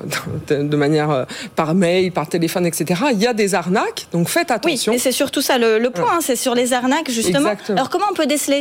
de 0.48 0.76
manière 0.76 1.10
euh, 1.10 1.24
par 1.56 1.74
mail, 1.74 2.12
par 2.12 2.28
téléphone, 2.28 2.66
etc., 2.66 3.02
il 3.12 3.20
y 3.20 3.26
a 3.26 3.32
des 3.32 3.54
arnaques, 3.54 4.08
donc 4.12 4.28
faites 4.28 4.50
attention. 4.50 4.92
Oui, 4.92 4.96
et 4.96 5.00
c'est 5.00 5.12
surtout 5.12 5.42
ça 5.42 5.58
le, 5.58 5.90
point, 5.90 6.16
hein, 6.16 6.18
c'est 6.20 6.36
sur 6.36 6.54
les 6.54 6.72
arnaques, 6.72 7.10
justement. 7.10 7.52
Alors 7.68 7.90
comment 7.90 8.06
on 8.10 8.14
peut 8.14 8.26
déceler 8.26 8.57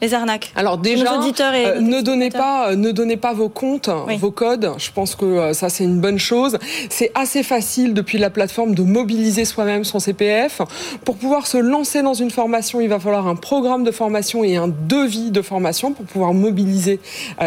les 0.00 0.14
arnaques. 0.14 0.52
Alors 0.54 0.78
déjà, 0.78 1.20
euh, 1.20 1.80
ne 1.80 2.00
donnez 2.00 2.30
pas, 2.30 2.70
euh, 2.70 2.76
ne 2.76 2.92
donnez 2.92 3.16
pas 3.16 3.32
vos 3.32 3.48
comptes, 3.48 3.90
vos 4.20 4.30
codes. 4.30 4.70
Je 4.78 4.90
pense 4.92 5.16
que 5.16 5.24
euh, 5.24 5.52
ça 5.54 5.68
c'est 5.68 5.82
une 5.82 6.00
bonne 6.00 6.20
chose. 6.20 6.56
C'est 6.88 7.10
assez 7.16 7.42
facile 7.42 7.94
depuis 7.94 8.18
la 8.18 8.30
plateforme 8.30 8.76
de 8.76 8.82
mobiliser 8.82 9.44
soi-même 9.44 9.82
son 9.82 9.98
CPF. 9.98 10.62
Pour 11.04 11.16
pouvoir 11.16 11.48
se 11.48 11.58
lancer 11.58 12.02
dans 12.02 12.14
une 12.14 12.30
formation, 12.30 12.80
il 12.80 12.88
va 12.88 13.00
falloir 13.00 13.26
un 13.26 13.34
programme 13.34 13.82
de 13.82 13.90
formation 13.90 14.44
et 14.44 14.56
un 14.56 14.68
devis 14.68 15.32
de 15.32 15.42
formation 15.42 15.92
pour 15.92 16.04
pouvoir 16.06 16.32
mobiliser 16.32 17.00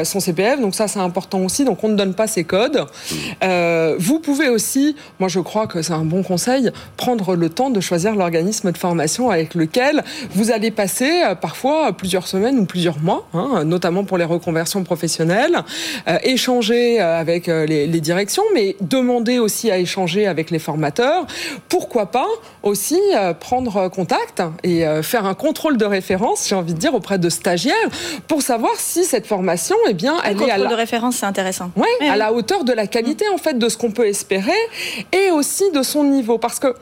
son 0.04 0.20
CPF. 0.20 0.60
Donc 0.60 0.76
ça 0.76 0.90
c'est 0.90 1.00
important 1.00 1.40
aussi. 1.40 1.64
Donc 1.64 1.84
on 1.84 1.88
ne 1.88 1.96
donne 1.96 2.14
pas 2.14 2.28
ses 2.28 2.44
codes. 2.44 2.86
vous 3.98 4.20
pouvez 4.20 4.50
aussi, 4.50 4.96
moi 5.20 5.30
je 5.30 5.40
crois 5.40 5.68
que 5.68 5.82
c'est 5.82 5.94
un 5.94 6.04
bon 6.04 6.22
conseil, 6.22 6.70
prendre 6.98 7.36
le 7.36 7.50
temps 7.50 7.70
de 7.70 7.80
choisir 7.80 8.16
l'organisme 8.16 8.72
de 8.72 8.78
formation 8.78 9.30
avec 9.30 9.56
lequel 9.56 10.04
vous 10.36 10.52
allez 10.52 10.72
passer 10.72 11.24
parfois 11.40 11.94
plusieurs 11.94 12.28
semaines 12.28 12.41
ou 12.50 12.66
plusieurs 12.66 13.00
mois, 13.00 13.28
hein, 13.34 13.64
notamment 13.64 14.04
pour 14.04 14.18
les 14.18 14.26
reconversions 14.26 14.84
professionnelles, 14.84 15.64
euh, 16.08 16.18
échanger 16.24 17.02
euh, 17.02 17.20
avec 17.20 17.48
euh, 17.48 17.66
les, 17.66 18.02
directions, 18.02 18.44
mais 18.54 18.76
demander 18.82 19.38
aussi 19.38 19.70
à 19.70 19.78
échanger 19.78 20.26
avec 20.26 20.50
les 20.50 20.58
formateurs. 20.58 21.28
Pourquoi 21.70 22.08
pas 22.08 22.28
aussi 22.64 23.00
prendre 23.40 23.90
contact 23.90 24.42
et 24.64 24.84
faire 25.04 25.26
un 25.26 25.36
contrôle 25.36 25.78
de 25.78 25.86
référence, 25.86 26.48
j'ai 26.48 26.56
envie 26.56 26.74
de 26.74 26.80
dire, 26.80 26.96
auprès 26.96 27.20
de 27.20 27.30
stagiaires, 27.30 27.76
pour 28.28 28.42
savoir 28.42 28.72
si 28.78 29.04
cette 29.04 29.28
formation, 29.28 29.76
eh 29.88 29.94
bien, 29.94 30.18
elle 30.26 30.42
est 30.42 30.50
à 30.50 30.58
la... 30.58 30.68
de 30.68 30.74
référence, 30.74 31.18
c'est 31.18 31.28
intéressant. 31.28 31.70
Oui, 31.76 32.08
à 32.08 32.18
la 32.18 32.34
hauteur 32.34 32.64
de 32.64 32.74
la 32.74 32.88
qualité 32.88 33.26
en 33.32 33.38
fait 33.38 33.60
de 33.60 33.70
ce 33.70 33.78
qu'on 33.78 33.92
peut 33.92 34.08
espérer 34.08 34.52
et 35.12 35.30
aussi 35.30 35.70
de 35.72 35.84
son 35.84 36.04
niveau, 36.04 36.40
parce 36.40 36.58
que 36.58 36.74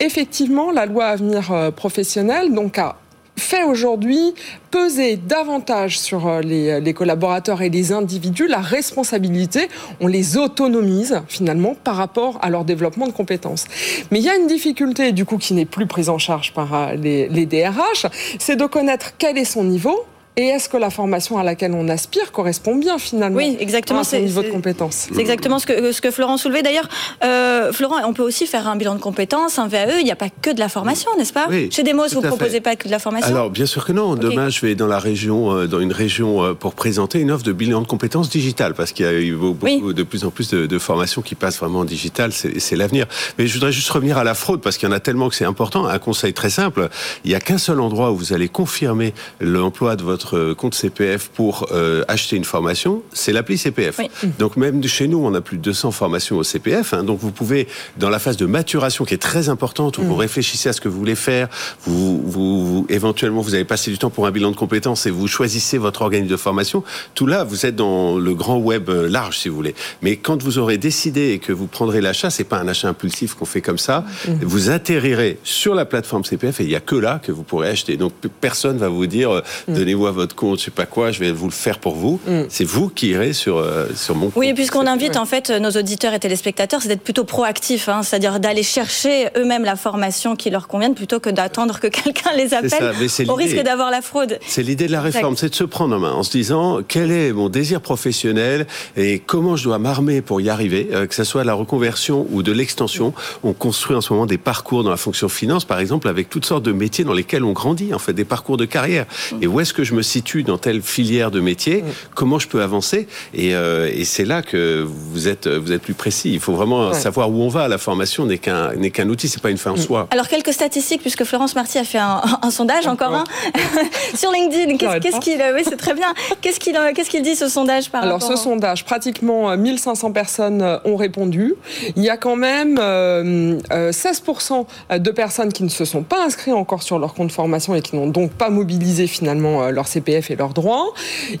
effectivement, 0.00 0.70
la 0.70 0.84
loi 0.84 1.06
Avenir 1.06 1.72
professionnel 1.74 2.52
donc 2.52 2.76
a 2.78 2.96
fait 3.38 3.64
aujourd'hui 3.64 4.34
peser 4.70 5.16
davantage 5.16 5.98
sur 5.98 6.26
euh, 6.26 6.40
les, 6.40 6.80
les, 6.80 6.94
collaborateurs 6.94 7.62
et 7.62 7.70
les 7.70 7.92
individus 7.92 8.46
la 8.46 8.60
responsabilité, 8.60 9.68
on 10.00 10.06
les 10.06 10.36
autonomise 10.36 11.22
finalement 11.28 11.74
par 11.74 11.96
rapport 11.96 12.38
à 12.42 12.50
leur 12.50 12.64
développement 12.64 13.06
de 13.06 13.12
compétences. 13.12 13.66
Mais 14.10 14.18
il 14.18 14.24
y 14.24 14.28
a 14.28 14.36
une 14.36 14.46
difficulté 14.46 15.12
du 15.12 15.24
coup 15.24 15.38
qui 15.38 15.54
n'est 15.54 15.64
plus 15.64 15.86
prise 15.86 16.08
en 16.08 16.18
charge 16.18 16.52
par 16.52 16.74
euh, 16.74 16.94
les 16.94 17.46
DRH, 17.46 18.06
c'est 18.38 18.56
de 18.56 18.66
connaître 18.66 19.12
quel 19.18 19.38
est 19.38 19.44
son 19.44 19.64
niveau, 19.64 20.04
et 20.38 20.46
est-ce 20.46 20.68
que 20.68 20.76
la 20.76 20.88
formation 20.90 21.36
à 21.36 21.42
laquelle 21.42 21.72
on 21.74 21.88
aspire 21.88 22.30
correspond 22.30 22.76
bien 22.76 22.96
finalement 22.98 23.36
oui, 23.36 23.56
exactement, 23.58 24.00
à 24.00 24.04
son 24.04 24.20
niveau 24.20 24.42
de 24.42 24.48
compétence? 24.50 25.08
C'est 25.12 25.20
exactement 25.20 25.58
ce 25.58 25.66
que, 25.66 25.90
ce 25.90 26.00
que 26.00 26.12
Florent 26.12 26.36
soulevait. 26.36 26.62
D'ailleurs, 26.62 26.88
euh, 27.24 27.72
Florent, 27.72 27.96
on 28.06 28.12
peut 28.12 28.22
aussi 28.22 28.46
faire 28.46 28.68
un 28.68 28.76
bilan 28.76 28.94
de 28.94 29.00
compétences, 29.00 29.58
un 29.58 29.66
VAE. 29.66 29.98
Il 29.98 30.04
n'y 30.04 30.12
a 30.12 30.16
pas 30.16 30.28
que 30.30 30.50
de 30.50 30.60
la 30.60 30.68
formation, 30.68 31.10
n'est-ce 31.18 31.32
pas? 31.32 31.46
Oui, 31.50 31.68
Chez 31.72 31.82
Demos, 31.82 32.06
vous 32.12 32.20
ne 32.20 32.28
proposez 32.28 32.50
fait. 32.52 32.60
pas 32.60 32.76
que 32.76 32.86
de 32.86 32.92
la 32.92 33.00
formation? 33.00 33.28
Alors 33.34 33.50
bien 33.50 33.66
sûr 33.66 33.84
que 33.84 33.90
non. 33.92 34.14
Demain, 34.14 34.48
je 34.48 34.60
vais 34.60 34.76
dans 34.76 34.86
la 34.86 35.00
région, 35.00 35.52
euh, 35.52 35.66
dans 35.66 35.80
une 35.80 35.92
région 35.92 36.44
euh, 36.44 36.54
pour 36.54 36.74
présenter 36.74 37.18
une 37.18 37.32
offre 37.32 37.44
de 37.44 37.52
bilan 37.52 37.80
de 37.82 37.88
compétences 37.88 38.30
digitales, 38.30 38.74
parce 38.74 38.92
qu'il 38.92 39.06
y 39.06 39.08
a 39.08 39.12
eu 39.14 39.32
beaucoup, 39.34 39.58
Oui. 39.64 39.82
de 39.92 40.02
plus 40.04 40.24
en 40.24 40.30
plus 40.30 40.48
de, 40.50 40.66
de 40.66 40.78
formations 40.78 41.20
qui 41.20 41.34
passent 41.34 41.58
vraiment 41.58 41.80
en 41.80 41.84
digital. 41.84 42.30
C'est 42.32 42.76
l'avenir. 42.76 43.06
Mais 43.38 43.48
je 43.48 43.54
voudrais 43.54 43.72
juste 43.72 43.90
revenir 43.90 44.16
à 44.18 44.22
la 44.24 44.34
fraude, 44.34 44.60
parce 44.60 44.78
qu'il 44.78 44.88
y 44.88 44.92
en 44.92 44.94
a 44.94 45.00
tellement 45.00 45.28
que 45.28 45.34
c'est 45.34 45.44
important. 45.44 45.86
Un 45.86 45.98
conseil 45.98 46.32
très 46.32 46.50
simple 46.50 46.88
il 47.24 47.30
n'y 47.30 47.34
a 47.34 47.40
qu'un 47.40 47.58
seul 47.58 47.80
endroit 47.80 48.12
où 48.12 48.16
vous 48.16 48.32
allez 48.32 48.48
confirmer 48.48 49.12
l'emploi 49.40 49.96
de 49.96 50.02
votre 50.04 50.27
euh, 50.34 50.54
compte 50.54 50.74
CPF 50.74 51.28
pour 51.28 51.66
euh, 51.72 52.04
acheter 52.08 52.36
une 52.36 52.44
formation, 52.44 53.02
c'est 53.12 53.32
l'appli 53.32 53.58
CPF. 53.58 53.98
Oui. 53.98 54.10
Donc 54.38 54.56
même 54.56 54.82
chez 54.84 55.08
nous, 55.08 55.18
on 55.24 55.34
a 55.34 55.40
plus 55.40 55.56
de 55.58 55.62
200 55.62 55.90
formations 55.92 56.36
au 56.38 56.42
CPF. 56.42 56.94
hein. 56.94 57.04
donc 57.04 57.18
vous 57.20 57.30
pouvez, 57.32 57.68
dans 57.96 58.10
la 58.10 58.18
phase 58.18 58.36
de 58.36 58.46
maturation 58.46 59.04
qui 59.04 59.14
est 59.14 59.18
très 59.18 59.48
importante, 59.48 59.98
où 59.98 60.02
vous 60.02 60.16
réfléchissez 60.16 60.68
à 60.68 60.72
ce 60.72 60.80
que 60.80 60.88
vous 60.88 60.98
voulez 60.98 61.14
faire, 61.14 61.48
vous, 61.84 62.20
vous, 62.24 62.66
vous- 62.66 62.86
éventuellement 62.88 63.40
vous 63.40 63.54
avez 63.54 63.64
passé 63.64 63.90
du 63.90 63.98
temps 63.98 64.10
pour 64.10 64.26
un 64.26 64.30
bilan 64.30 64.50
de 64.50 64.56
compétences 64.56 65.06
et 65.06 65.10
vous 65.10 65.26
choisissez 65.28 65.78
votre 65.78 66.02
organisme 66.02 66.30
de 66.30 66.36
formation. 66.36 66.82
Tout 67.14 67.26
là, 67.26 67.44
vous 67.44 67.66
êtes 67.66 67.76
dans 67.76 68.18
le 68.18 68.34
grand 68.34 68.58
web 68.58 68.88
euh, 68.90 69.08
large, 69.08 69.38
si 69.38 69.48
vous 69.48 69.56
voulez. 69.56 69.74
Mais 70.02 70.16
quand 70.16 70.42
vous 70.42 70.58
aurez 70.58 70.78
décidé 70.78 71.30
et 71.32 71.38
que 71.38 71.52
vous 71.52 71.66
prendrez 71.66 72.00
l'achat, 72.00 72.30
c'est 72.30 72.44
pas 72.44 72.58
un 72.58 72.68
achat 72.68 72.88
impulsif 72.88 73.34
qu'on 73.34 73.44
fait 73.44 73.60
comme 73.60 73.78
ça. 73.78 74.04
Vous 74.42 74.70
atterrirez 74.70 75.38
sur 75.44 75.74
la 75.74 75.84
plateforme 75.84 76.24
CPF 76.24 76.60
et 76.60 76.64
il 76.64 76.70
y 76.70 76.74
a 76.76 76.80
que 76.80 76.96
là 76.96 77.20
que 77.22 77.32
vous 77.32 77.42
pourrez 77.42 77.68
acheter. 77.68 77.96
Donc 77.96 78.12
personne 78.40 78.78
va 78.78 78.88
vous 78.88 79.06
dire 79.06 79.30
euh, 79.30 79.42
donnez-moi 79.68 80.12
votre 80.18 80.34
compte, 80.34 80.58
je 80.58 80.64
sais 80.64 80.70
pas 80.70 80.86
quoi, 80.86 81.10
je 81.12 81.20
vais 81.20 81.32
vous 81.32 81.46
le 81.46 81.52
faire 81.52 81.78
pour 81.78 81.94
vous. 81.94 82.20
C'est 82.48 82.64
vous 82.64 82.88
qui 82.88 83.08
irez 83.08 83.32
sur 83.32 83.58
euh, 83.58 83.86
sur 83.94 84.14
mon 84.14 84.26
compte. 84.26 84.36
Oui, 84.36 84.48
et 84.48 84.54
puisqu'on 84.54 84.86
invite 84.86 85.16
en 85.16 85.24
fait 85.24 85.50
nos 85.50 85.70
auditeurs 85.70 86.12
et 86.12 86.18
téléspectateurs, 86.18 86.82
c'est 86.82 86.88
d'être 86.88 87.02
plutôt 87.02 87.24
proactifs, 87.24 87.88
hein, 87.88 88.02
c'est-à-dire 88.02 88.40
d'aller 88.40 88.62
chercher 88.62 89.28
eux-mêmes 89.36 89.64
la 89.64 89.76
formation 89.76 90.36
qui 90.36 90.50
leur 90.50 90.68
convienne 90.68 90.94
plutôt 90.94 91.20
que 91.20 91.30
d'attendre 91.30 91.78
que 91.80 91.86
quelqu'un 92.00 92.32
les 92.36 92.54
appelle 92.54 93.08
ça, 93.08 93.22
au 93.28 93.34
risque 93.34 93.62
d'avoir 93.62 93.90
la 93.90 94.02
fraude. 94.02 94.38
C'est 94.46 94.62
l'idée 94.62 94.86
de 94.86 94.92
la 94.92 95.00
réforme, 95.00 95.36
c'est 95.36 95.50
de 95.50 95.54
se 95.54 95.64
prendre 95.64 95.96
en 95.96 96.00
main 96.00 96.12
en 96.12 96.22
se 96.22 96.30
disant 96.30 96.80
quel 96.86 97.10
est 97.10 97.32
mon 97.32 97.48
désir 97.48 97.80
professionnel 97.80 98.66
et 98.96 99.20
comment 99.20 99.56
je 99.56 99.64
dois 99.64 99.78
m'armer 99.78 100.20
pour 100.20 100.40
y 100.40 100.50
arriver, 100.50 100.88
euh, 100.92 101.06
que 101.06 101.14
ce 101.14 101.24
soit 101.24 101.42
de 101.42 101.46
la 101.46 101.54
reconversion 101.54 102.26
ou 102.30 102.42
de 102.42 102.52
l'extension. 102.52 103.14
On 103.44 103.52
construit 103.52 103.96
en 103.96 104.00
ce 104.00 104.12
moment 104.12 104.26
des 104.26 104.38
parcours 104.38 104.82
dans 104.82 104.90
la 104.90 104.96
fonction 104.96 105.28
finance, 105.28 105.64
par 105.64 105.78
exemple, 105.78 106.08
avec 106.08 106.28
toutes 106.28 106.44
sortes 106.44 106.64
de 106.64 106.72
métiers 106.72 107.04
dans 107.04 107.12
lesquels 107.12 107.44
on 107.44 107.52
grandit, 107.52 107.94
en 107.94 107.98
fait, 107.98 108.12
des 108.12 108.24
parcours 108.24 108.56
de 108.56 108.64
carrière. 108.64 109.06
Et 109.40 109.46
où 109.46 109.60
est-ce 109.60 109.72
que 109.72 109.84
je 109.84 109.94
me 109.94 110.02
situe 110.08 110.42
dans 110.42 110.58
telle 110.58 110.82
filière 110.82 111.30
de 111.30 111.40
métier 111.40 111.84
Comment 112.14 112.38
je 112.38 112.48
peux 112.48 112.62
avancer? 112.62 113.06
Et, 113.34 113.54
euh, 113.54 113.88
et 113.92 114.04
c'est 114.04 114.24
là 114.24 114.42
que 114.42 114.82
vous 114.86 115.28
êtes, 115.28 115.46
vous 115.46 115.72
êtes 115.72 115.82
plus 115.82 115.94
précis. 115.94 116.32
Il 116.32 116.40
faut 116.40 116.54
vraiment 116.54 116.88
Ouais. 116.88 116.94
savoir 116.94 117.30
où 117.30 117.42
on 117.42 117.48
va. 117.48 117.68
La 117.68 117.78
formation 117.78 118.24
n'est 118.26 118.38
qu'un 118.38 118.72
n'est 118.74 118.90
qu'un 118.90 119.08
outil, 119.08 119.28
c'est 119.28 119.42
pas 119.42 119.50
une 119.50 119.58
fin 119.58 119.72
en 119.72 119.76
soi. 119.76 120.06
Alors 120.10 120.28
quelques 120.28 120.52
statistiques, 120.52 121.00
puisque 121.02 121.24
Florence 121.24 121.54
Marty 121.54 121.78
a 121.78 121.84
fait 121.84 121.98
un, 121.98 122.22
un 122.42 122.50
sondage, 122.50 122.86
encore 122.86 123.14
un, 123.14 123.24
sur 124.14 124.30
LinkedIn. 124.32 124.76
Qu'est-ce 124.76 125.20
qu'il, 125.20 125.40
oui, 125.54 125.62
c'est 125.64 125.76
très 125.76 125.94
bien. 125.94 126.12
Qu'est-ce 126.40 126.60
qu'il, 126.60 126.76
euh, 126.76 126.92
qu'est-ce 126.94 127.10
qu'il 127.10 127.22
dit 127.22 127.36
ce 127.36 127.48
sondage 127.48 127.90
par 127.90 128.02
Alors 128.02 128.22
ce 128.22 128.36
sondage, 128.36 128.84
pratiquement 128.84 129.50
euh, 129.50 129.56
1500 129.56 130.12
personnes 130.12 130.62
euh, 130.62 130.78
ont 130.84 130.96
répondu. 130.96 131.54
Il 131.96 132.02
y 132.02 132.10
a 132.10 132.16
quand 132.16 132.36
même 132.36 132.78
euh, 132.80 133.58
euh, 133.72 133.90
16% 133.92 134.66
de 134.98 135.10
personnes 135.10 135.52
qui 135.52 135.62
ne 135.64 135.68
se 135.68 135.84
sont 135.84 136.02
pas 136.02 136.24
inscrits 136.24 136.52
encore 136.52 136.82
sur 136.82 136.98
leur 136.98 137.14
compte 137.14 137.32
formation 137.32 137.74
et 137.74 137.82
qui 137.82 137.96
n'ont 137.96 138.06
donc 138.08 138.30
pas 138.32 138.50
mobilisé 138.50 139.06
finalement 139.06 139.62
euh, 139.64 139.70
leur 139.70 139.87
CPF 139.88 140.30
et 140.30 140.36
leurs 140.36 140.54
droits. 140.54 140.92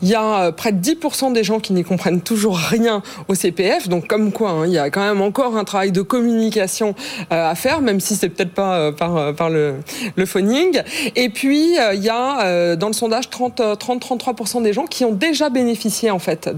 Il 0.02 0.08
y 0.08 0.14
a 0.14 0.42
euh, 0.42 0.52
près 0.52 0.72
de 0.72 0.80
10% 0.80 1.32
des 1.32 1.44
gens 1.44 1.60
qui 1.60 1.72
n'y 1.72 1.84
comprennent 1.84 2.20
toujours 2.20 2.56
rien 2.56 3.02
au 3.28 3.34
CPF. 3.34 3.88
Donc 3.88 4.06
comme 4.06 4.32
quoi, 4.32 4.50
hein, 4.50 4.66
il 4.66 4.72
y 4.72 4.78
a 4.78 4.90
quand 4.90 5.06
même 5.06 5.20
encore 5.20 5.56
un 5.56 5.64
travail 5.64 5.92
de 5.92 6.02
communication 6.02 6.94
euh, 7.32 7.50
à 7.50 7.54
faire, 7.54 7.80
même 7.80 8.00
si 8.00 8.16
c'est 8.16 8.28
peut-être 8.28 8.54
pas 8.54 8.78
euh, 8.78 8.92
par, 8.92 9.34
par 9.34 9.50
le, 9.50 9.76
le 10.16 10.26
phoning. 10.26 10.82
Et 11.16 11.28
puis 11.28 11.76
il 11.94 12.02
y 12.02 12.10
a 12.10 12.76
dans 12.76 12.88
le 12.88 12.92
sondage 12.92 13.30
30, 13.30 13.60
euh, 13.60 13.74
30-33% 13.74 14.62
des 14.62 14.72
gens 14.72 14.86
qui 14.86 15.04
ont 15.04 15.12
déjà 15.12 15.50
bénéficié 15.50 16.10
en 16.10 16.18
fait 16.18 16.48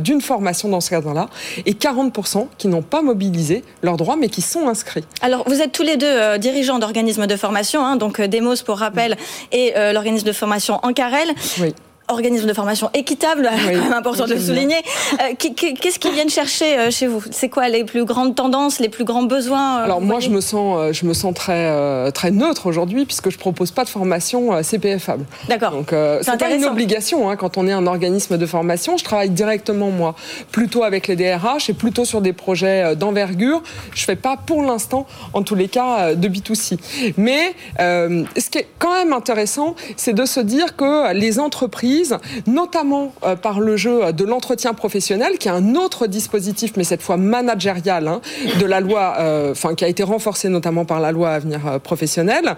d'une 0.00 0.20
formation 0.20 0.68
dans 0.68 0.80
ce 0.80 0.90
cadre-là 0.90 1.28
et 1.64 1.72
40% 1.72 2.48
qui 2.58 2.68
n'ont 2.68 2.82
pas 2.82 3.02
mobilisé 3.02 3.62
leurs 3.82 3.96
droits 3.96 4.16
mais 4.16 4.28
qui 4.28 4.42
sont 4.42 4.68
inscrits. 4.68 5.04
Alors, 5.20 5.44
vous 5.46 5.60
êtes 5.60 5.72
tous 5.72 5.82
les 5.82 5.96
deux 5.96 6.06
euh, 6.06 6.38
dirigeants 6.38 6.78
d'organismes 6.78 7.26
de 7.26 7.36
formation, 7.36 7.84
hein, 7.84 7.96
donc 7.96 8.20
Demos 8.20 8.56
pour 8.64 8.78
rappel 8.78 9.16
et 9.52 9.76
euh, 9.76 9.92
l'organisme 9.92 10.26
de 10.26 10.32
formation 10.32 10.80
Ancarel. 10.82 11.28
Oui. 11.60 11.74
Organisme 12.08 12.46
de 12.46 12.52
formation 12.52 12.90
équitable, 12.94 13.48
Oui, 13.52 13.74
quand 13.74 13.84
même 13.84 13.92
important 13.92 14.26
de 14.26 14.34
le 14.34 14.40
souligner. 14.40 14.76
Euh, 15.14 15.34
Qu'est-ce 15.38 15.98
qu'ils 15.98 16.12
viennent 16.12 16.30
chercher 16.30 16.78
euh, 16.78 16.90
chez 16.90 17.06
vous? 17.06 17.22
C'est 17.30 17.48
quoi 17.48 17.68
les 17.68 17.84
plus 17.84 18.04
grandes 18.04 18.34
tendances, 18.34 18.78
les 18.78 18.88
plus 18.88 19.04
grands 19.04 19.24
besoins 19.24 19.80
euh, 19.80 19.84
Alors 19.84 20.00
moi 20.00 20.20
je 20.20 20.30
me 20.30 20.40
sens 20.40 20.92
je 20.92 21.06
me 21.06 21.14
sens 21.14 21.34
très 21.34 22.12
très 22.12 22.30
neutre 22.30 22.66
aujourd'hui 22.66 23.06
puisque 23.06 23.30
je 23.30 23.38
propose 23.38 23.70
pas 23.70 23.84
de 23.84 23.88
formation 23.88 24.62
CPFable. 24.62 25.24
D'accord. 25.48 25.72
Donc 25.72 25.92
euh, 25.92 26.20
C'est 26.22 26.38
pas 26.38 26.50
une 26.50 26.64
obligation 26.64 27.28
hein, 27.28 27.36
quand 27.36 27.58
on 27.58 27.66
est 27.66 27.72
un 27.72 27.86
organisme 27.86 28.38
de 28.38 28.46
formation. 28.46 28.96
Je 28.96 29.04
travaille 29.04 29.30
directement 29.30 29.90
moi, 29.90 30.14
plutôt 30.52 30.84
avec 30.84 31.08
les 31.08 31.16
DRH 31.16 31.70
et 31.70 31.74
plutôt 31.74 32.04
sur 32.04 32.20
des 32.20 32.32
projets 32.32 32.94
d'envergure. 32.96 33.62
Je 33.94 34.04
fais 34.04 34.16
pas 34.16 34.36
pour 34.36 34.62
l'instant, 34.62 35.06
en 35.32 35.42
tous 35.42 35.54
les 35.54 35.68
cas, 35.68 36.14
de 36.14 36.28
B2C. 36.28 36.78
Mais 37.16 37.54
euh, 37.80 38.24
ce 38.36 38.50
qui 38.50 38.58
est 38.58 38.68
quand 38.78 38.92
même 38.92 39.12
intéressant, 39.12 39.74
c'est 39.96 40.12
de 40.12 40.24
se 40.24 40.40
dire 40.40 40.76
que 40.76 41.12
les 41.12 41.38
entreprises, 41.38 41.95
notamment 42.46 43.12
euh, 43.24 43.36
par 43.36 43.60
le 43.60 43.76
jeu 43.76 44.12
de 44.12 44.24
l'entretien 44.24 44.74
professionnel, 44.74 45.38
qui 45.38 45.48
est 45.48 45.52
un 45.52 45.74
autre 45.74 46.06
dispositif, 46.06 46.72
mais 46.76 46.84
cette 46.84 47.02
fois 47.02 47.16
managérial, 47.16 48.08
hein, 48.08 48.20
de 48.60 48.66
la 48.66 48.80
loi, 48.80 49.14
euh, 49.18 49.52
enfin 49.52 49.74
qui 49.74 49.84
a 49.84 49.88
été 49.88 50.02
renforcé 50.02 50.48
notamment 50.48 50.84
par 50.84 51.00
la 51.00 51.12
loi 51.12 51.30
Avenir 51.30 51.66
euh, 51.66 51.78
professionnel, 51.78 52.56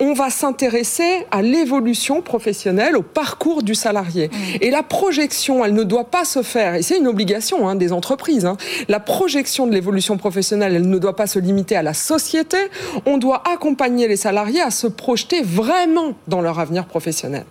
on 0.00 0.12
va 0.14 0.30
s'intéresser 0.30 1.26
à 1.30 1.42
l'évolution 1.42 2.22
professionnelle, 2.22 2.96
au 2.96 3.02
parcours 3.02 3.62
du 3.62 3.74
salarié. 3.74 4.30
Et 4.60 4.70
la 4.70 4.82
projection, 4.82 5.64
elle 5.64 5.74
ne 5.74 5.84
doit 5.84 6.10
pas 6.10 6.24
se 6.24 6.42
faire, 6.42 6.74
et 6.74 6.82
c'est 6.82 6.98
une 6.98 7.08
obligation 7.08 7.68
hein, 7.68 7.74
des 7.74 7.92
entreprises, 7.92 8.44
hein, 8.44 8.56
la 8.88 9.00
projection 9.00 9.66
de 9.66 9.72
l'évolution 9.72 10.16
professionnelle, 10.16 10.74
elle 10.74 10.88
ne 10.88 10.98
doit 10.98 11.16
pas 11.16 11.26
se 11.26 11.38
limiter 11.38 11.76
à 11.76 11.82
la 11.82 11.94
société, 11.94 12.58
on 13.06 13.18
doit 13.18 13.42
accompagner 13.52 14.08
les 14.08 14.16
salariés 14.16 14.60
à 14.60 14.70
se 14.70 14.86
projeter 14.86 15.42
vraiment 15.42 16.14
dans 16.28 16.40
leur 16.40 16.58
avenir 16.58 16.86
professionnel. 16.86 17.44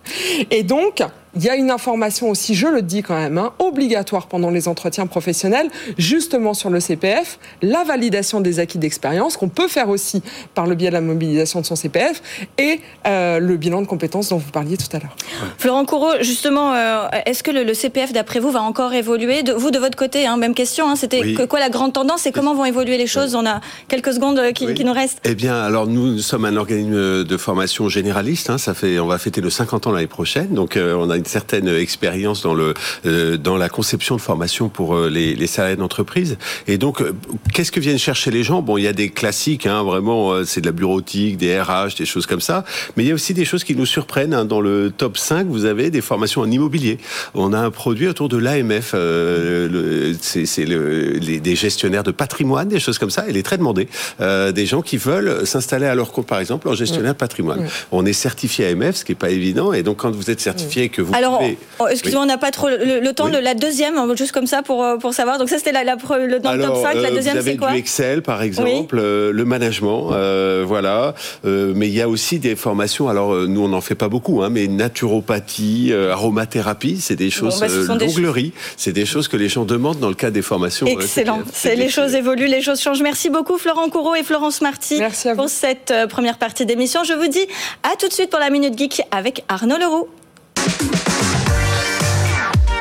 Et 0.50 0.62
donc, 0.62 1.01
il 1.36 1.42
y 1.42 1.48
a 1.48 1.56
une 1.56 1.70
information 1.70 2.28
aussi, 2.30 2.54
je 2.54 2.66
le 2.66 2.82
dis 2.82 3.02
quand 3.02 3.14
même, 3.16 3.38
hein, 3.38 3.52
obligatoire 3.58 4.26
pendant 4.26 4.50
les 4.50 4.68
entretiens 4.68 5.06
professionnels, 5.06 5.68
justement 5.98 6.54
sur 6.54 6.70
le 6.70 6.80
CPF, 6.80 7.38
la 7.62 7.84
validation 7.84 8.40
des 8.40 8.58
acquis 8.58 8.78
d'expérience, 8.78 9.36
qu'on 9.36 9.48
peut 9.48 9.68
faire 9.68 9.88
aussi 9.88 10.22
par 10.54 10.66
le 10.66 10.74
biais 10.74 10.88
de 10.88 10.94
la 10.94 11.00
mobilisation 11.00 11.60
de 11.60 11.66
son 11.66 11.76
CPF, 11.76 12.22
et 12.58 12.80
euh, 13.06 13.38
le 13.38 13.56
bilan 13.56 13.82
de 13.82 13.86
compétences 13.86 14.28
dont 14.28 14.36
vous 14.38 14.50
parliez 14.50 14.76
tout 14.76 14.94
à 14.94 14.98
l'heure. 14.98 15.16
Florent 15.58 15.84
Courreau, 15.84 16.12
justement, 16.20 16.74
euh, 16.74 17.06
est-ce 17.26 17.42
que 17.42 17.50
le, 17.50 17.64
le 17.64 17.74
CPF, 17.74 18.12
d'après 18.12 18.40
vous, 18.40 18.50
va 18.50 18.62
encore 18.62 18.92
évoluer? 18.92 19.42
De, 19.42 19.52
Vous, 19.52 19.70
de 19.70 19.78
votre 19.78 19.96
côté, 19.96 20.26
hein, 20.26 20.36
même 20.36 20.54
question, 20.54 20.88
hein, 20.88 20.96
c'était 20.96 21.20
Oui. 21.20 21.34
que- 21.34 21.42
quoi 21.44 21.60
la 21.60 21.70
grande 21.70 21.92
tendance 21.92 22.26
et 22.26 22.32
comment 22.32 22.54
vont 22.54 22.64
évoluer 22.64 22.98
les 22.98 23.06
choses? 23.06 23.34
On 23.34 23.46
a 23.46 23.60
quelques 23.88 24.12
secondes 24.14 24.38
euh, 24.38 24.52
qui, 24.52 24.66
Oui. 24.66 24.74
qui 24.74 24.84
nous 24.84 24.92
restent. 24.92 25.20
Eh 25.24 25.34
bien, 25.34 25.54
alors 25.62 25.86
nous, 25.86 26.12
nous 26.12 26.18
sommes 26.18 26.44
un 26.44 26.56
organisme 26.56 27.24
de 27.24 27.36
formation 27.36 27.88
généraliste. 27.88 28.50
hein, 28.50 28.58
ça 28.58 28.74
fait, 28.74 28.98
on 28.98 29.06
va 29.06 29.18
fêter 29.18 29.40
le 29.40 29.50
50 29.50 29.86
ans 29.86 29.92
l'année 29.92 30.06
prochaine, 30.06 30.48
donc 30.48 30.76
euh, 30.76 30.94
on 30.98 31.08
a 31.10 31.16
une 31.16 31.21
certaine 31.26 31.68
expérience 31.68 32.42
dans 32.42 32.54
le 32.54 32.74
euh, 33.06 33.36
dans 33.36 33.56
la 33.56 33.68
conception 33.68 34.16
de 34.16 34.20
formation 34.20 34.68
pour 34.68 34.94
euh, 34.96 35.08
les, 35.10 35.34
les 35.34 35.46
salariés 35.46 35.76
d'entreprise. 35.76 36.36
Et 36.66 36.78
donc, 36.78 37.00
euh, 37.00 37.12
qu'est-ce 37.52 37.72
que 37.72 37.80
viennent 37.80 37.98
chercher 37.98 38.30
les 38.30 38.42
gens? 38.42 38.62
Bon, 38.62 38.76
il 38.76 38.82
y 38.84 38.88
a 38.88 38.92
des 38.92 39.08
classiques, 39.10 39.66
hein, 39.66 39.82
vraiment, 39.82 40.44
c'est 40.44 40.60
de 40.60 40.66
la 40.66 40.72
bureautique, 40.72 41.36
des 41.36 41.60
RH, 41.60 41.96
des 41.98 42.04
choses 42.06 42.26
comme 42.26 42.40
ça. 42.40 42.64
Mais 42.96 43.04
il 43.04 43.08
y 43.08 43.10
a 43.10 43.14
aussi 43.14 43.34
des 43.34 43.44
choses 43.44 43.64
qui 43.64 43.74
nous 43.76 43.86
surprennent. 43.86 44.34
hein. 44.34 44.44
Dans 44.44 44.60
le 44.60 44.90
top 44.96 45.16
5, 45.18 45.46
vous 45.48 45.64
avez 45.64 45.90
des 45.90 46.00
formations 46.00 46.40
en 46.42 46.50
immobilier. 46.50 46.98
On 47.34 47.52
a 47.52 47.58
un 47.58 47.70
produit 47.70 48.08
autour 48.08 48.28
de 48.28 48.36
l'AMF. 48.36 48.92
Euh, 48.94 49.68
le- 49.68 50.16
c'est 50.20 50.64
le- 50.64 51.18
des 51.20 51.56
gestionnaires 51.56 52.02
de 52.02 52.10
patrimoine, 52.10 52.68
des 52.68 52.80
choses 52.80 52.98
comme 52.98 53.10
ça. 53.10 53.24
Il 53.28 53.36
est 53.36 53.42
très 53.42 53.58
demandé. 53.58 53.88
Euh, 54.20 54.52
des 54.52 54.66
gens 54.66 54.82
qui 54.82 54.96
veulent 54.96 55.46
s'installer 55.46 55.86
à 55.86 55.94
leur 55.94 56.12
compte, 56.12 56.26
par 56.26 56.38
exemple, 56.40 56.68
en 56.68 56.74
gestionnaire 56.74 57.12
de 57.14 57.18
patrimoine. 57.18 57.66
On 57.90 58.04
est 58.06 58.12
certifié 58.12 58.66
AMF, 58.66 58.96
ce 58.96 59.04
qui 59.04 59.12
est 59.12 59.16
pas 59.16 59.30
évident. 59.30 59.72
Et 59.72 59.82
donc, 59.82 59.98
quand 59.98 60.10
vous 60.14 60.30
êtes 60.30 60.40
certifié 60.40 60.84
et 60.84 60.88
que 60.88 61.02
vous 61.02 61.11
Alors, 61.12 61.38
pouvez... 61.38 61.58
oh, 61.80 61.86
excusez-moi, 61.88 62.22
on 62.24 62.26
n'a 62.26 62.38
pas 62.38 62.50
trop 62.50 62.68
le, 62.68 63.00
le 63.00 63.12
temps. 63.12 63.26
Oui. 63.26 63.32
le- 63.32 63.40
la 63.40 63.54
deuxième, 63.54 63.94
juste 64.16 64.32
comme 64.32 64.46
ça 64.46 64.62
pour, 64.62 64.82
euh, 64.84 64.96
pour 64.96 65.14
savoir. 65.14 65.38
Donc 65.38 65.48
ça, 65.48 65.58
c'était 65.58 65.72
la, 65.72 65.84
la, 65.84 65.94
le, 65.94 66.38
dans 66.38 66.52
le 66.52 66.62
top 66.62 66.76
5. 66.82 66.94
La 66.94 67.08
euh, 67.08 67.14
deuxième, 67.14 67.34
vous 67.34 67.40
avez 67.40 67.50
c'est 67.52 67.56
quoi 67.56 67.70
du 67.72 67.76
Excel, 67.78 68.22
par 68.22 68.42
exemple, 68.42 68.98
euh, 68.98 69.32
le 69.32 69.44
management, 69.44 70.10
euh, 70.12 70.64
voilà. 70.66 71.14
Euh, 71.44 71.72
mais 71.74 71.88
il 71.88 71.94
y 71.94 72.00
a 72.02 72.08
aussi 72.08 72.38
des 72.38 72.56
formations. 72.56 73.08
Alors, 73.08 73.34
nous, 73.34 73.62
on 73.64 73.68
n'en 73.68 73.80
fait 73.80 73.94
pas 73.94 74.08
beaucoup, 74.08 74.42
hein, 74.42 74.48
mais 74.50 74.66
naturopathie, 74.68 75.88
euh, 75.92 76.12
aromathérapie, 76.12 76.98
c'est 77.00 77.16
des 77.16 77.30
choses. 77.30 77.60
bah, 77.60 77.68
ce 77.68 77.86
sont 77.86 77.96
des 77.96 78.06
l'onglerie, 78.06 78.52
c'est 78.76 78.92
des 78.92 79.06
choses 79.06 79.28
que 79.28 79.36
les 79.36 79.48
gens 79.48 79.64
demandent 79.64 79.98
dans 80.00 80.08
le 80.08 80.14
cadre 80.14 80.34
des 80.34 80.42
formations. 80.42 80.86
Excellent. 80.86 81.40
c'est- 81.52 81.76
les 81.76 81.88
choses 81.88 82.14
évoluent, 82.14 82.46
les 82.46 82.62
choses 82.62 82.80
changent. 82.80 83.02
Merci 83.02 83.30
beaucoup 83.30 83.58
Florent 83.58 83.88
Courreau 83.88 84.14
et 84.14 84.22
Florence 84.22 84.60
Marty 84.60 84.96
Merci 84.98 85.28
à 85.28 85.32
vous. 85.34 85.40
pour 85.40 85.48
cette 85.48 85.90
euh, 85.90 86.06
première 86.06 86.38
partie 86.38 86.66
d'émission. 86.66 87.04
Je 87.04 87.12
vous 87.14 87.28
dis 87.28 87.46
à 87.82 87.96
tout 87.98 88.08
de 88.08 88.12
suite 88.12 88.30
pour 88.30 88.40
la 88.40 88.50
Minute 88.50 88.78
Geek 88.78 89.02
avec 89.10 89.44
Arnaud 89.48 89.78
Leroux. 89.78 90.08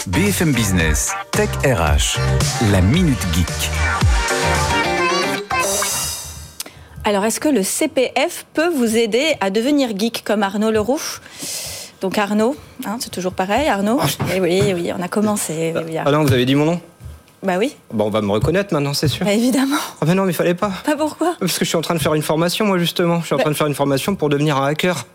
BFM 0.07 0.51
Business, 0.53 1.11
Tech 1.31 1.49
RH, 1.63 2.17
la 2.71 2.81
Minute 2.81 3.19
Geek. 3.33 3.47
Alors, 7.03 7.23
est-ce 7.25 7.39
que 7.39 7.49
le 7.49 7.63
CPF 7.63 8.45
peut 8.53 8.69
vous 8.69 8.97
aider 8.97 9.35
à 9.39 9.49
devenir 9.49 9.97
geek 9.97 10.23
comme 10.25 10.43
Arnaud 10.43 10.71
Leroux? 10.71 10.99
Donc 12.01 12.17
Arnaud, 12.17 12.55
hein, 12.85 12.97
c'est 12.99 13.09
toujours 13.11 13.33
pareil, 13.33 13.67
Arnaud? 13.69 13.99
Eh 14.35 14.39
Oui, 14.41 14.61
oui, 14.73 14.91
on 14.97 15.01
a 15.01 15.07
commencé. 15.07 15.73
Oui, 15.75 15.81
oui, 15.87 15.97
Ah 16.03 16.11
non, 16.11 16.23
vous 16.23 16.33
avez 16.33 16.45
dit 16.45 16.55
mon 16.55 16.65
nom? 16.65 16.81
Bah 17.43 17.53
oui, 17.57 17.75
Bon, 17.91 18.05
on 18.05 18.09
va 18.11 18.21
me 18.21 18.31
reconnaître 18.31 18.73
maintenant, 18.73 18.93
c'est 18.93 19.07
sûr. 19.07 19.25
bah 19.25 19.33
évidemment. 19.33 19.77
Ah 20.01 20.05
ben 20.05 20.13
non, 20.15 20.23
mais 20.25 20.31
il 20.31 20.35
fallait 20.35 20.53
pas. 20.53 20.71
Pas 20.83 20.95
pourquoi? 20.95 21.35
Parce 21.39 21.57
que 21.57 21.65
je 21.65 21.69
suis 21.69 21.77
en 21.77 21.81
train 21.81 21.95
de 21.95 21.99
faire 21.99 22.13
une 22.13 22.21
formation, 22.21 22.65
moi, 22.65 22.77
justement. 22.77 23.19
Je 23.21 23.25
suis 23.27 23.33
en 23.33 23.37
Bah- 23.37 23.43
train 23.43 23.51
de 23.51 23.57
faire 23.57 23.67
une 23.67 23.73
formation 23.75 24.15
pour 24.15 24.29
devenir 24.29 24.57
un 24.57 24.67
hacker. 24.67 25.05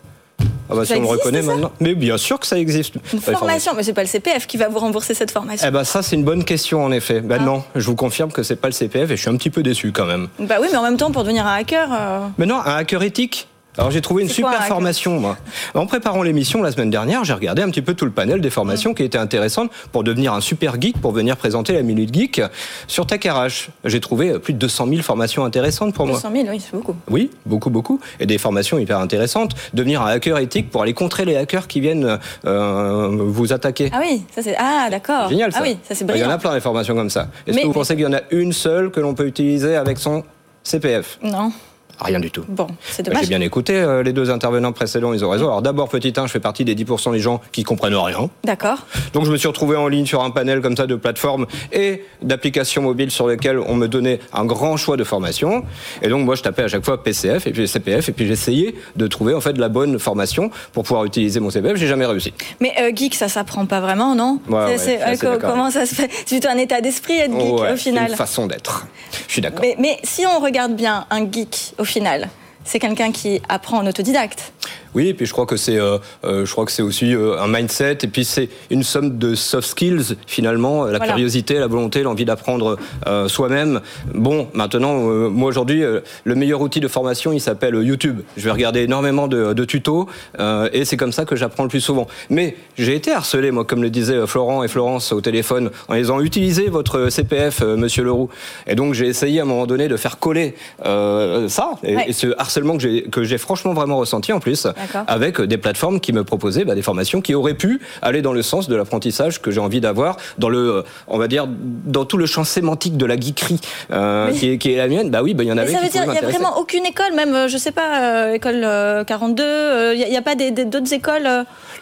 Ah 0.70 0.75
bah, 0.75 0.85
Ça 0.85 0.94
si 0.94 1.00
on 1.00 1.06
reconnaît 1.06 1.42
maintenant. 1.42 1.70
Mais 1.80 1.94
bien 1.94 2.16
sûr 2.18 2.38
que 2.40 2.46
ça 2.46 2.58
existe. 2.58 2.94
Une 3.12 3.20
formation, 3.20 3.73
mais 3.76 3.82
c'est 3.82 3.92
pas 3.92 4.02
le 4.02 4.08
CPF 4.08 4.46
qui 4.46 4.56
va 4.56 4.68
vous 4.68 4.78
rembourser 4.78 5.14
cette 5.14 5.30
formation. 5.30 5.66
Eh 5.68 5.70
ben 5.70 5.85
ça, 5.85 6.02
c'est 6.02 6.16
une 6.16 6.25
bonne 6.25 6.44
question, 6.44 6.85
en 6.85 6.90
effet. 6.92 7.20
Ben 7.20 7.38
Ah. 7.40 7.44
non, 7.44 7.62
je 7.75 7.87
vous 7.87 7.96
confirme 7.96 8.32
que 8.32 8.42
c'est 8.42 8.56
pas 8.56 8.68
le 8.68 8.73
CPF 8.73 9.11
et 9.11 9.16
je 9.16 9.20
suis 9.23 9.30
un 9.30 9.37
petit 9.37 9.50
peu 9.50 9.62
déçu 9.62 9.92
quand 9.92 10.06
même. 10.06 10.28
Bah 10.38 10.56
oui, 10.61 10.68
mais 10.70 10.78
en 10.78 10.82
même 10.82 10.96
temps, 10.96 11.11
pour 11.11 11.23
devenir 11.23 11.46
un 11.46 11.54
hacker. 11.54 11.88
euh, 11.92 12.26
Mais 12.38 12.46
non, 12.46 12.56
un 12.56 12.76
hacker 12.76 13.02
éthique 13.02 13.49
alors 13.78 13.90
j'ai 13.90 14.00
trouvé 14.00 14.23
une 14.23 14.28
quoi, 14.28 14.35
super 14.35 14.64
formation 14.66 15.18
moi. 15.21 15.37
En 15.75 15.87
préparant 15.87 16.23
l'émission 16.23 16.62
la 16.62 16.73
semaine 16.73 16.90
dernière, 16.90 17.25
j'ai 17.25 17.33
regardé 17.33 17.62
un 17.62 17.71
petit 17.71 17.83
peu 17.83 17.95
tout 17.95 18.04
le 18.04 18.11
panel 18.11 18.40
des 18.40 18.50
formations 18.50 18.95
qui 18.95 19.02
étaient 19.02 19.18
intéressantes 19.18 19.71
pour 19.92 20.04
devenir 20.04 20.33
un 20.33 20.40
super 20.40 20.80
geek, 20.80 21.00
pour 21.00 21.12
venir 21.12 21.37
présenter 21.37 21.73
la 21.73 21.83
Minute 21.83 22.12
Geek 22.14 22.42
sur 22.87 23.06
Tech 23.06 23.21
RH. 23.25 23.71
J'ai 23.85 24.00
trouvé 24.00 24.38
plus 24.38 24.52
de 24.54 24.59
200 24.59 24.87
000 24.88 25.02
formations 25.02 25.45
intéressantes 25.45 25.95
pour 25.95 26.06
moi. 26.06 26.16
200 26.16 26.30
000, 26.33 26.45
oui, 26.50 26.61
c'est 26.61 26.73
beaucoup. 26.73 26.95
Oui, 27.11 27.30
beaucoup, 27.45 27.71
beaucoup. 27.71 28.00
Et 28.21 28.26
des 28.26 28.38
formations 28.38 28.78
hyper 28.78 28.99
intéressantes. 28.99 29.52
Devenir 29.75 30.02
un 30.02 30.06
hacker 30.06 30.38
éthique 30.38 30.71
pour 30.71 30.83
aller 30.83 30.95
contrer 30.95 31.25
les 31.25 31.37
hackers 31.37 31.66
qui 31.66 31.80
viennent 31.80 32.18
euh, 32.47 33.09
vous 33.26 33.52
attaquer. 33.52 33.90
Ah 33.92 34.00
oui, 34.00 34.23
ça 34.35 34.42
c'est. 34.42 34.56
Ah 34.59 34.88
d'accord. 34.90 35.28
Génial 35.28 35.52
ça. 35.52 35.59
Ah 35.61 35.64
oui, 35.64 35.76
ça 35.87 35.95
c'est 35.95 36.04
Il 36.04 36.09
y 36.09 36.11
en 36.11 36.14
brillant. 36.14 36.30
a 36.30 36.38
plein 36.38 36.54
des 36.54 36.61
formations 36.61 36.95
comme 36.95 37.11
ça. 37.11 37.28
Est-ce 37.47 37.56
Mais- 37.56 37.62
que 37.62 37.66
vous 37.66 37.73
pensez 37.73 37.95
qu'il 37.95 38.04
y 38.04 38.06
en 38.06 38.12
a 38.14 38.21
une 38.30 38.52
seule 38.52 38.90
que 38.90 39.00
l'on 39.00 39.14
peut 39.14 39.26
utiliser 39.26 39.76
avec 39.76 39.99
son 39.99 40.25
CPF 40.62 41.18
Non, 41.23 41.52
Rien 42.00 42.21
du 42.21 42.31
tout. 42.31 42.45
bon, 42.49 42.67
c'est 42.91 43.03
dommage. 43.03 43.23
J'ai 43.23 43.29
bien 43.29 43.41
écouté 43.41 43.75
euh, 43.75 44.03
les 44.03 44.12
deux 44.12 44.31
intervenants 44.31 44.73
précédents, 44.73 45.12
ils 45.12 45.25
ont 45.25 45.31
raison. 45.31 45.47
Alors 45.47 45.62
d'abord, 45.62 45.88
petit 45.88 46.12
1, 46.17 46.26
je 46.26 46.33
fais 46.33 46.41
partie 46.41 46.65
des 46.65 46.75
10% 46.75 47.12
des 47.12 47.19
gens 47.21 47.41
qui 47.53 47.62
comprennent 47.62 47.95
rien. 47.95 48.29
D'accord. 48.45 48.87
Donc 49.15 49.25
je 49.25 49.31
me 49.31 49.37
suis 49.37 49.49
retrouvé 49.49 49.76
en 49.76 49.88
ligne 49.88 50.07
sur 50.07 50.23
un 50.23 50.31
panel 50.31 50.61
comme 50.61 50.76
ça 50.76 50.87
de 50.87 50.95
plateformes 50.95 51.47
et 51.73 52.05
d'applications 52.23 52.83
mobiles 52.83 53.11
sur 53.11 53.29
lesquelles 53.29 53.59
on 53.59 53.75
me 53.75 53.87
donnait 53.88 54.21
un 54.33 54.45
grand 54.45 54.76
choix 54.76 54.97
de 54.97 55.05
formations. 55.05 55.65
Et 56.03 56.09
donc 56.09 56.25
moi 56.25 56.35
je 56.35 56.43
tapais 56.43 56.62
à 56.65 56.69
chaque 56.69 56.85
fois 56.85 57.03
PCF 57.03 57.47
et 57.47 57.53
puis 57.53 57.67
CPF 57.67 58.09
et 58.09 58.12
puis 58.12 58.26
j'essayais 58.26 58.75
de 58.97 59.07
trouver 59.07 59.35
en 59.35 59.41
fait 59.41 59.57
la 59.59 59.69
bonne 59.69 59.99
formation 59.99 60.50
pour 60.73 60.83
pouvoir 60.85 61.05
utiliser 61.05 61.41
mon 61.41 61.50
CPF. 61.50 61.76
J'ai 61.76 61.87
jamais 61.87 62.07
réussi. 62.07 62.33
Mais 62.61 62.73
euh, 62.81 62.91
geek, 62.95 63.15
ça 63.15 63.29
s'apprend 63.29 63.67
pas 63.67 63.81
vraiment, 63.81 64.15
non? 64.15 64.41
Ouais, 64.49 64.76
C'est- 64.79 64.99
ouais, 64.99 65.25
euh. 65.25 65.38
Comment 65.41 65.71
ça 65.71 65.87
se 65.87 65.95
fait? 65.95 66.11
C'est 66.26 66.38
plutôt 66.41 66.49
un 66.49 66.59
état 66.59 66.81
d'esprit 66.81 67.19
être 67.19 67.33
geek 67.33 67.53
Ouais, 67.61 67.73
au 67.73 67.76
final. 67.76 68.05
C'est 68.07 68.11
une 68.12 68.17
façon 68.17 68.47
d'être. 68.47 68.87
Je 69.29 69.33
suis 69.33 69.43
d'accord. 69.43 69.61
Mais, 69.62 69.76
mais 69.79 69.99
si 70.03 70.25
on 70.26 70.41
regarde 70.41 70.75
bien 70.76 71.07
un 71.11 71.21
geek 71.31 71.75
au 71.79 71.85
final, 71.87 72.28
c'est 72.64 72.78
quelqu'un 72.78 73.12
qui 73.12 73.40
apprend 73.49 73.78
en 73.78 73.87
autodidacte. 73.87 74.52
Oui, 74.97 75.09
et 75.09 75.15
puis 75.15 75.26
je 75.26 75.33
crois 75.33 75.45
que 75.45 75.59
c'est, 75.59 75.79
euh, 75.79 75.99
euh, 76.25 76.47
je 76.47 76.50
crois 76.53 76.65
que 76.65 76.73
c'est 76.73 76.81
aussi 76.83 77.15
euh, 77.15 77.38
un 77.38 77.49
mindset, 77.49 77.99
et 78.03 78.07
puis 78.09 78.25
c'est 78.25 78.49
une 78.71 78.83
somme 78.83 79.19
de 79.19 79.35
soft 79.35 79.69
skills 79.69 80.17
finalement, 80.26 80.85
la 80.87 80.97
Voilà. 80.97 81.12
curiosité, 81.12 81.59
la 81.59 81.67
volonté, 81.67 82.03
l'envie 82.03 82.25
d'apprendre 82.25 82.79
euh, 83.07 83.29
soi-même. 83.29 83.83
Bon, 84.15 84.49
maintenant, 84.55 85.11
euh, 85.11 85.29
moi 85.29 85.49
aujourd'hui, 85.50 85.85
euh, 85.85 86.00
le 86.25 86.35
meilleur 86.35 86.62
outil 86.62 86.81
de 86.81 86.88
formation, 86.88 87.33
il 87.35 87.41
s'appelle 87.41 87.75
YouTube. 87.75 88.23
Je 88.38 88.45
vais 88.45 88.50
regarder 88.50 88.81
énormément 88.85 89.29
de, 89.29 89.53
de 89.53 89.65
tutos, 89.67 90.09
euh, 90.41 90.71
et 90.73 90.87
c'est 90.87 90.97
comme 90.97 91.12
ça 91.12 91.26
que 91.26 91.37
j'apprends 91.37 91.65
le 91.65 91.69
plus 91.69 91.83
souvent. 91.83 92.07
Mais 92.31 92.57
j'ai 92.79 92.95
été 92.95 93.12
harcelé, 93.12 93.50
moi, 93.50 93.67
comme 93.67 93.83
le 93.83 93.91
disaient 93.91 94.26
Florent 94.26 94.65
et 94.65 94.69
Florence 94.69 95.12
au 95.12 95.21
téléphone, 95.21 95.71
en 95.88 95.93
les 95.95 96.00
disant 96.00 96.21
utilisez 96.21 96.69
votre 96.71 97.11
CPF, 97.11 97.61
Monsieur 97.61 98.03
Leroux. 98.03 98.31
Et 98.67 98.75
donc 98.75 98.95
j'ai 98.95 99.09
essayé 99.09 99.41
à 99.41 99.43
un 99.43 99.47
moment 99.47 99.67
donné 99.67 99.88
de 99.88 99.97
faire 99.99 100.19
coller 100.19 100.55
euh, 100.87 101.49
ça, 101.50 101.73
et, 101.83 101.97
Ouais. 101.97 102.05
et 102.09 102.12
ce 102.15 102.29
harcèlement 102.38 102.76
que 102.79 102.83
j'ai, 102.83 103.03
que 103.03 103.25
j'ai 103.25 103.37
franchement 103.37 103.75
vraiment 103.75 103.99
ressenti 103.99 104.33
en 104.33 104.41
plus. 104.41 104.67
Avec 105.07 105.40
des 105.40 105.59
plateformes 105.59 106.00
qui 106.00 106.12
me 106.12 106.25
proposaient 106.25 106.64
bah, 106.64 106.75
des 106.75 106.83
formations 106.83 107.21
qui 107.21 107.35
auraient 107.35 107.55
pu 107.55 107.81
aller 108.02 108.23
dans 108.23 108.33
le 108.33 108.43
sens 108.43 108.69
de 108.69 108.76
l'apprentissage 108.76 109.40
que 109.40 109.50
j'ai 109.50 109.61
envie 109.61 109.81
d'avoir, 109.81 110.16
dans 110.38 110.49
le, 110.49 110.59
euh, 110.59 110.83
on 111.09 111.19
va 111.19 111.28
dire, 111.28 111.47
dans 111.49 112.05
tout 112.05 112.16
le 112.16 112.26
champ 112.26 112.45
sémantique 112.45 112.97
de 112.97 113.07
la 113.07 113.16
geekerie 113.16 113.61
euh, 113.90 114.31
qui, 114.33 114.50
est, 114.50 114.59
qui 114.59 114.73
est 114.73 114.76
la 114.76 114.88
mienne. 114.88 115.11
Bah 115.11 115.23
oui, 115.23 115.35
bah, 115.35 115.45
il 115.45 115.49
y 115.49 115.52
en 115.52 115.57
Mais 115.57 115.62
avait 115.62 115.73
ça 115.73 115.78
qui 115.78 115.85
veut 115.85 115.90
dire 115.90 116.02
qu'il 116.02 116.12
n'y 116.12 116.19
a 116.19 116.28
vraiment 116.28 116.59
aucune 116.59 116.87
école, 116.87 117.14
même, 117.14 117.35
euh, 117.35 117.49
je 117.49 117.57
sais 117.57 117.73
pas, 117.73 118.28
euh, 118.28 118.35
école 118.35 118.62
euh, 118.64 119.05
42, 119.05 119.95
il 119.95 120.08
n'y 120.08 120.17
a, 120.17 120.23
pas 120.23 120.34
d'autres 120.34 120.93
écoles 120.93 121.28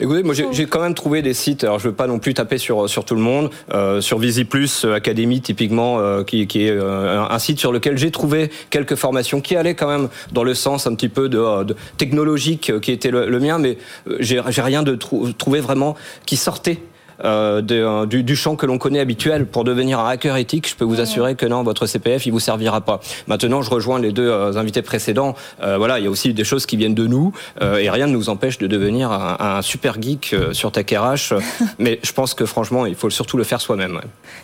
Écoutez, 0.00 0.22
moi 0.22 0.34
j'ai 0.34 0.66
quand 0.66 0.80
même 0.80 0.94
trouvé 0.94 1.22
des 1.22 1.34
sites. 1.34 1.64
Alors 1.64 1.78
je 1.78 1.88
veux 1.88 1.94
pas 1.94 2.06
non 2.06 2.18
plus 2.18 2.34
taper 2.34 2.58
sur 2.58 2.88
sur 2.88 3.04
tout 3.04 3.14
le 3.14 3.20
monde. 3.20 3.50
Euh, 3.72 4.00
sur 4.00 4.18
VisiPlus 4.18 4.84
Academy 4.94 5.40
typiquement, 5.40 5.98
euh, 5.98 6.22
qui, 6.22 6.46
qui 6.46 6.66
est 6.66 6.70
euh, 6.70 7.24
un, 7.28 7.38
site 7.38 7.58
sur 7.58 7.72
lequel 7.72 7.96
j'ai 7.96 8.10
trouvé 8.10 8.50
quelques 8.70 8.94
formations 8.94 9.40
qui 9.40 9.56
allaient 9.56 9.74
quand 9.74 9.88
même 9.88 10.08
dans 10.32 10.44
le 10.44 10.54
sens 10.54 10.86
un 10.86 10.94
petit 10.94 11.08
peu 11.08 11.28
de, 11.28 11.64
de 11.64 11.76
technologique 11.96 12.70
euh, 12.70 12.80
était 12.94 13.10
le, 13.10 13.38
mien, 13.40 13.58
mais 13.58 13.76
euh, 14.08 14.16
j'ai 14.20 14.40
rien 14.40 14.82
de 14.82 14.94
trou- 14.94 15.32
trouvé 15.32 15.60
vraiment 15.60 15.96
qui 16.26 16.36
sortait. 16.36 16.78
Euh, 17.24 17.60
de- 17.60 17.74
euh, 17.76 18.06
du, 18.06 18.22
du 18.22 18.36
champ 18.36 18.56
que 18.56 18.66
l'on 18.66 18.78
connaît 18.78 19.00
habituel 19.00 19.46
pour 19.46 19.64
devenir 19.64 20.00
un 20.00 20.08
hacker 20.08 20.36
éthique, 20.36 20.68
je 20.68 20.74
peux 20.74 20.84
vous 20.84 21.00
assurer 21.00 21.34
que 21.34 21.46
non, 21.46 21.62
votre 21.62 21.86
CPF, 21.86 22.26
il 22.26 22.30
vous 22.32 22.40
servira 22.40 22.80
pas. 22.80 23.00
Maintenant, 23.26 23.62
je 23.62 23.70
rejoins 23.70 23.98
les 23.98 24.12
deux 24.12 24.28
euh, 24.28 24.56
invités 24.56 24.82
précédents. 24.82 25.34
Euh, 25.62 25.76
voilà, 25.78 25.98
il 25.98 26.04
y 26.04 26.08
a 26.08 26.10
aussi 26.10 26.32
des 26.34 26.44
choses 26.44 26.66
qui 26.66 26.76
viennent 26.76 26.94
de 26.94 27.06
nous 27.06 27.32
et 27.60 27.90
rien 27.90 28.06
ne 28.06 28.12
nous 28.12 28.28
empêche 28.28 28.58
de 28.58 28.66
devenir 28.66 29.10
un, 29.12 29.36
un 29.38 29.62
super 29.62 30.00
geek 30.00 30.34
sur 30.52 30.72
Tech 30.72 30.86
RH. 30.90 31.34
mais 31.78 32.00
je 32.02 32.12
pense 32.12 32.34
que 32.34 32.46
franchement, 32.46 32.86
il 32.86 32.94
faut 32.94 33.10
surtout 33.10 33.36
le 33.36 33.44
faire 33.44 33.60
soi-même. 33.60 33.94
ouais. 33.96 34.02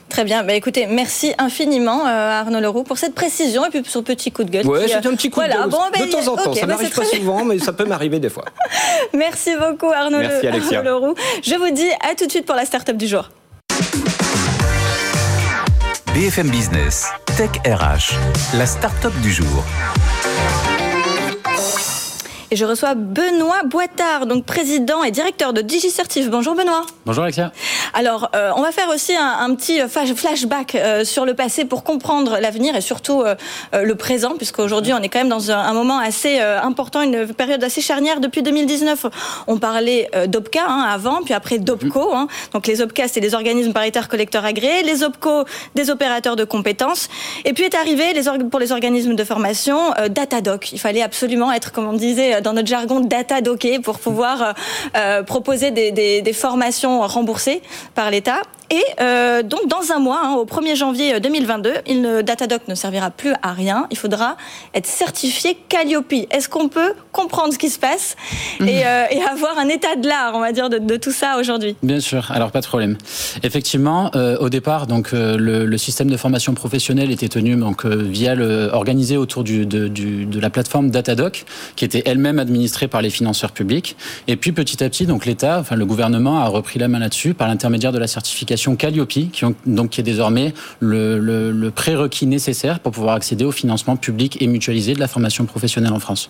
Très 0.09 0.25
bien. 0.25 0.43
Bah, 0.45 0.55
écoutez, 0.55 0.87
merci 0.87 1.33
infiniment 1.39 2.05
Arnaud 2.07 2.61
Leroux 2.61 2.83
pour 2.83 2.99
cette 2.99 3.15
précision 3.15 3.65
et 3.67 3.71
puis 3.71 3.81
pour 3.83 3.91
ce 3.91 3.99
petit 4.01 4.31
coup 4.33 4.45
de 4.45 4.51
gueule. 4.51 4.65
Qui, 4.65 4.89
c'est 4.89 5.07
un 5.07 5.15
petit 5.15 5.31
coup 5.31 5.41
voilà, 5.41 5.57
de 5.57 5.61
gueule. 5.63 5.71
bon, 5.71 5.79
ben, 5.93 6.07
de 6.07 6.11
temps 6.11 6.33
en 6.33 6.37
temps. 6.37 6.55
ça 6.55 6.63
bah, 6.67 6.75
m'arrive 6.75 6.91
pas 6.91 7.03
très 7.05 7.17
souvent, 7.19 7.45
mais 7.45 7.59
ça 7.59 7.73
peut 7.73 7.85
m'arriver 7.85 8.19
des 8.19 8.29
fois. 8.31 8.45
Merci 9.17 9.51
beaucoup 9.57 9.91
Arnaud, 9.93 10.19
Merci, 10.19 10.47
Le-. 10.47 10.77
Arnaud 10.77 11.01
Leroux. 11.01 11.15
Je 11.43 11.55
vous 11.55 11.71
dis 11.75 11.89
à 12.11 12.15
tout 12.15 12.27
de 12.27 12.31
suite 12.31 12.47
pour 12.47 12.57
la 12.57 12.60
start-up 12.65 12.97
du 12.97 13.07
jour. 13.07 13.31
BFM 16.15 16.51
Business, 16.51 17.07
Tech 17.37 17.51
RH, 17.65 18.15
la 18.55 18.67
start-up 18.67 19.13
du 19.23 19.31
jour. 19.31 19.65
Et 22.53 22.57
je 22.57 22.65
reçois 22.65 22.95
Benoît 22.97 23.63
Boitard, 23.65 24.27
donc 24.27 24.45
président 24.45 25.05
et 25.05 25.13
directeur 25.13 25.53
de 25.53 25.61
DigiCertif. 25.61 26.31
Bonjour 26.31 26.57
Benoît. 26.57 26.83
Bonjour 27.07 27.23
Alexia. 27.23 27.53
Alors, 27.95 28.29
euh, 28.35 28.51
on 28.57 28.63
va 28.63 28.73
faire 28.73 28.89
aussi 28.89 29.15
un, 29.15 29.37
un 29.39 29.55
petit 29.55 29.79
flash- 29.89 30.15
flashback 30.15 30.75
euh, 30.75 31.05
sur 31.05 31.25
le 31.25 31.35
passé 31.35 31.65
pour 31.65 31.85
comprendre 31.85 32.39
l'avenir 32.41 32.75
et 32.75 32.81
surtout 32.81 33.23
euh, 33.23 33.37
euh, 33.73 33.83
le 33.85 33.95
présent, 33.95 34.35
puisqu'aujourd'hui 34.37 34.93
on 34.93 34.99
est 34.99 35.09
quand 35.09 35.21
même 35.21 35.29
dans 35.29 35.53
un, 35.53 35.59
un 35.61 35.73
moment 35.73 35.99
assez 36.01 36.41
euh, 36.41 36.61
important, 36.61 37.03
une 37.03 37.29
période 37.35 37.63
assez 37.63 37.81
charnière. 37.81 38.19
Depuis 38.19 38.43
2019, 38.43 39.07
on 39.47 39.59
parlait 39.59 40.11
euh, 40.17 40.27
d'OPCA 40.27 40.65
hein, 40.67 40.89
avant, 40.93 41.23
puis 41.23 41.35
après 41.35 41.59
d'OPCO. 41.59 42.13
Hein. 42.13 42.27
Donc 42.53 42.67
les 42.67 42.81
OPCA, 42.83 43.07
c'est 43.07 43.21
des 43.21 43.35
organismes 43.35 43.73
paritaires 43.73 44.09
collecteurs 44.09 44.45
agréés, 44.45 44.83
les 44.83 45.05
OPCO, 45.05 45.45
des 45.77 45.89
opérateurs 45.89 46.35
de 46.35 46.43
compétences. 46.43 47.09
Et 47.45 47.53
puis 47.53 47.63
est 47.63 47.77
arrivé 47.77 48.13
les 48.13 48.23
pour 48.51 48.59
les 48.59 48.73
organismes 48.73 49.15
de 49.15 49.23
formation, 49.23 49.95
euh, 49.99 50.09
Datadoc. 50.09 50.73
Il 50.73 50.81
fallait 50.81 51.03
absolument 51.03 51.53
être, 51.53 51.71
comme 51.71 51.87
on 51.87 51.93
disait 51.93 52.40
dans 52.41 52.53
notre 52.53 52.69
jargon, 52.69 53.01
datadocké 53.01 53.81
pour 53.81 53.99
pouvoir 53.99 54.43
euh, 54.43 54.53
euh, 54.97 55.23
proposer 55.23 55.71
des 55.71 56.33
formations 56.33 57.07
remboursées 57.07 57.63
par 57.95 58.11
l'État. 58.11 58.43
Et 58.71 58.83
euh, 59.01 59.43
donc, 59.43 59.67
dans 59.67 59.93
un 59.93 59.99
mois, 59.99 60.21
hein, 60.25 60.35
au 60.35 60.45
1er 60.45 60.77
janvier 60.77 61.19
2022, 61.19 61.73
il 61.89 62.03
ne, 62.03 62.23
Datadoc 62.23 62.63
ne 62.69 62.75
servira 62.77 63.11
plus 63.11 63.33
à 63.43 63.53
rien. 63.53 63.87
Il 63.91 63.99
faudra 63.99 64.37
être 64.75 64.87
certifié 64.87 65.57
Calliope. 65.69 66.13
Est-ce 66.31 66.49
qu'on 66.49 66.69
peut 66.69 66.95
comprendre 67.11 67.53
ce 67.53 67.59
qui 67.59 67.69
se 67.69 67.79
passe 67.81 68.15
et, 68.61 68.87
euh, 68.87 69.05
et 69.11 69.21
avoir 69.23 69.59
un 69.59 69.69
état 69.69 69.97
de 69.97 70.07
l'art, 70.07 70.33
on 70.35 70.41
va 70.41 70.53
dire, 70.53 70.71
de, 70.71 70.79
de 70.79 70.97
tout 70.97 71.11
ça 71.11 71.39
aujourd'hui? 71.41 71.75
Bien 71.83 71.99
sûr, 71.99 72.31
alors 72.31 72.53
pas 72.53 72.61
de 72.61 72.67
problème. 72.67 72.97
Effectivement, 73.43 74.11
euh, 74.15 74.37
au 74.39 74.49
départ, 74.51 74.87
donc 74.87 75.13
euh, 75.13 75.37
le, 75.37 75.67
le 75.67 75.79
système 75.79 76.09
de 76.11 76.17
formation 76.17 76.55
professionnelle 76.55 77.11
était 77.11 77.29
tenu 77.29 77.57
donc 77.57 77.85
euh, 77.85 77.97
via 78.09 78.35
le 78.37 78.69
organisé 78.73 79.17
autour 79.17 79.43
du, 79.43 79.67
de, 79.67 79.89
du- 79.89 80.27
de 80.27 80.39
la 80.41 80.51
plateforme 80.51 80.91
Datadoc, 80.91 81.45
qui 81.75 81.85
était 81.85 82.03
elle-même 82.07 82.39
administrée 82.39 82.87
par 82.87 83.03
les 83.03 83.11
financeurs 83.11 83.51
publics. 83.53 83.97
Et 84.29 84.37
puis 84.37 84.53
petit 84.53 84.85
à 84.85 84.89
petit, 84.89 85.07
donc 85.07 85.27
l'État, 85.27 85.59
enfin 85.61 85.75
le 85.75 85.87
gouvernement 85.87 86.39
a 86.41 86.47
repris 86.47 86.79
la 86.79 86.87
main 86.89 87.01
là-dessus 87.01 87.35
par 87.35 87.49
l'intermédiaire 87.49 87.91
de 87.93 87.99
la 87.99 88.07
certification 88.07 88.60
Calliope, 88.77 89.09
qui, 89.33 89.45
ont- 89.45 89.55
donc 89.67 89.91
qui 89.91 90.01
est 90.01 90.05
désormais 90.05 90.55
le, 90.81 91.19
le- 91.19 91.51
le 91.51 91.71
prérequis 91.71 92.27
nécessaire 92.27 92.81
pour 92.81 92.93
pouvoir 92.93 93.15
accéder 93.15 93.45
au 93.45 93.53
financement 93.53 93.97
public 93.97 94.37
et 94.41 94.47
mutualisé 94.47 94.95
de 94.95 95.01
la 95.01 95.09
formation 95.09 95.45
professionnelle 95.47 95.93
en 95.93 96.01
France. 96.01 96.29